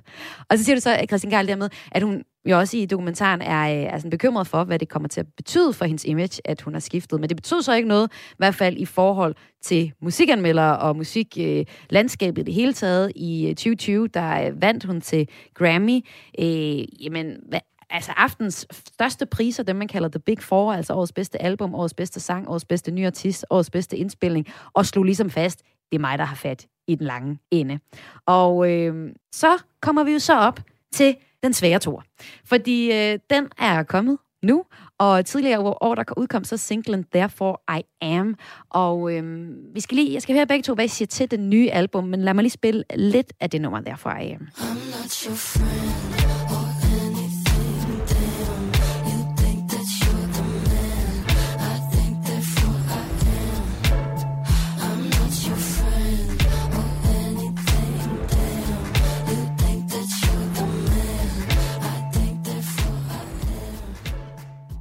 [0.49, 3.63] Og så siger du så, Christian Geil, dermed, at hun jo også i dokumentaren er,
[3.63, 6.61] øh, er sådan bekymret for, hvad det kommer til at betyde for hendes image, at
[6.61, 7.19] hun har skiftet.
[7.19, 12.37] Men det betyder så ikke noget, i hvert fald i forhold til musikanmeldere og musiklandskabet
[12.37, 13.11] øh, i det hele taget.
[13.15, 15.99] I øh, 2020, der øh, vandt hun til Grammy.
[16.39, 17.59] Øh, jamen, hvad,
[17.89, 21.93] altså aftens største priser, dem man kalder The Big Four, altså årets bedste album, årets
[21.93, 25.99] bedste sang, årets bedste ny artist, årets bedste indspilning, og slog ligesom fast, det er
[25.99, 27.79] mig, der har fat i den lange ende.
[28.25, 30.59] Og øh, så kommer vi jo så op
[30.93, 32.03] til den svære tor.
[32.45, 34.65] Fordi øh, den er kommet nu,
[34.99, 38.35] og tidligere år, der udkom så singlen Therefore I Am.
[38.69, 41.49] Og øh, vi skal lige, jeg skal høre begge to, hvad I siger til den
[41.49, 44.47] nye album, men lad mig lige spille lidt af det nummer Therefore I Am.
[44.55, 46.34] I'm not your friend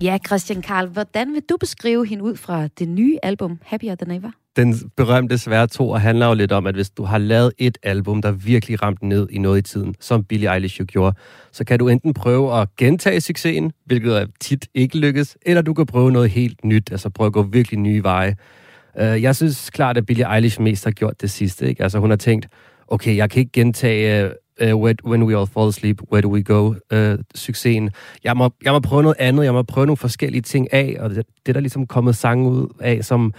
[0.05, 4.11] Ja, Christian Karl, hvordan vil du beskrive hende ud fra det nye album Happier Than
[4.11, 4.31] Ever?
[4.57, 8.23] Den berømte svære to handler jo lidt om, at hvis du har lavet et album,
[8.23, 11.17] der virkelig ramte ned i noget i tiden, som Billie Eilish jo gjorde,
[11.53, 15.87] så kan du enten prøve at gentage succesen, hvilket tit ikke lykkes, eller du kan
[15.87, 18.37] prøve noget helt nyt, altså prøve at gå virkelig nye veje.
[18.99, 21.69] Øh, jeg synes klart, at Billie Eilish mest har gjort det sidste.
[21.69, 21.83] Ikke?
[21.83, 22.49] Altså hun har tænkt,
[22.89, 24.31] okay, jeg kan ikke gentage øh,
[24.63, 27.91] uh, When We All Fall Asleep, Where Do We Go, uh, succesen.
[28.25, 31.11] Jeg må, jeg må prøve noget andet, jeg må prøve nogle forskellige ting af, og
[31.11, 33.33] det, det er der ligesom kommet sange ud af, som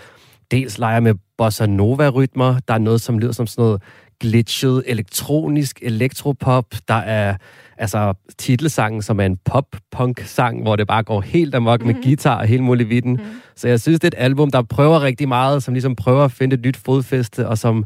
[0.52, 2.60] dels leger med bossa nova-rytmer.
[2.68, 3.82] Der er noget, som lyder som sådan noget
[4.20, 6.66] glitchet elektronisk elektropop.
[6.88, 7.36] Der er
[7.78, 11.96] altså titelsangen, som er en pop-punk-sang, hvor det bare går helt amok mm-hmm.
[11.96, 13.12] med guitar og hele muligheden.
[13.12, 13.42] Mm-hmm.
[13.56, 16.32] Så jeg synes, det er et album, der prøver rigtig meget, som ligesom prøver at
[16.32, 17.86] finde et nyt fodfæste, og som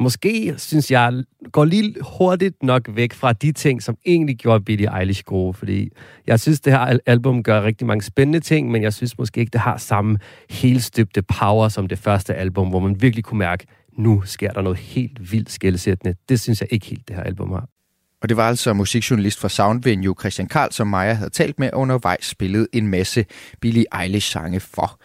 [0.00, 1.22] måske, synes jeg,
[1.52, 5.54] går lige hurtigt nok væk fra de ting, som egentlig gjorde Billie Eilish gode.
[5.54, 5.88] Fordi
[6.26, 9.50] jeg synes, det her album gør rigtig mange spændende ting, men jeg synes måske ikke,
[9.50, 10.18] det har samme
[10.50, 13.66] helstøbte power som det første album, hvor man virkelig kunne mærke,
[13.98, 16.14] nu sker der noget helt vildt skældsættende.
[16.28, 17.68] Det synes jeg ikke helt, det her album har.
[18.22, 21.80] Og det var altså musikjournalist fra Soundvenue Christian Karl, som Maja havde talt med og
[21.80, 23.24] undervejs spillede en masse
[23.60, 25.00] Billie Eilish-sange for.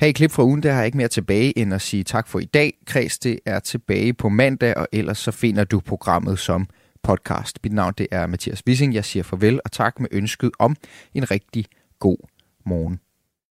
[0.00, 2.28] Her i klip fra ugen, der har jeg ikke mere tilbage end at sige tak
[2.28, 2.72] for i dag.
[2.86, 6.68] Kreds, det er tilbage på mandag, og ellers så finder du programmet som
[7.02, 7.58] podcast.
[7.62, 8.94] Mit navn det er Mathias Wissing.
[8.94, 10.76] Jeg siger farvel og tak med ønsket om
[11.14, 11.66] en rigtig
[11.98, 12.16] god
[12.66, 13.00] morgen.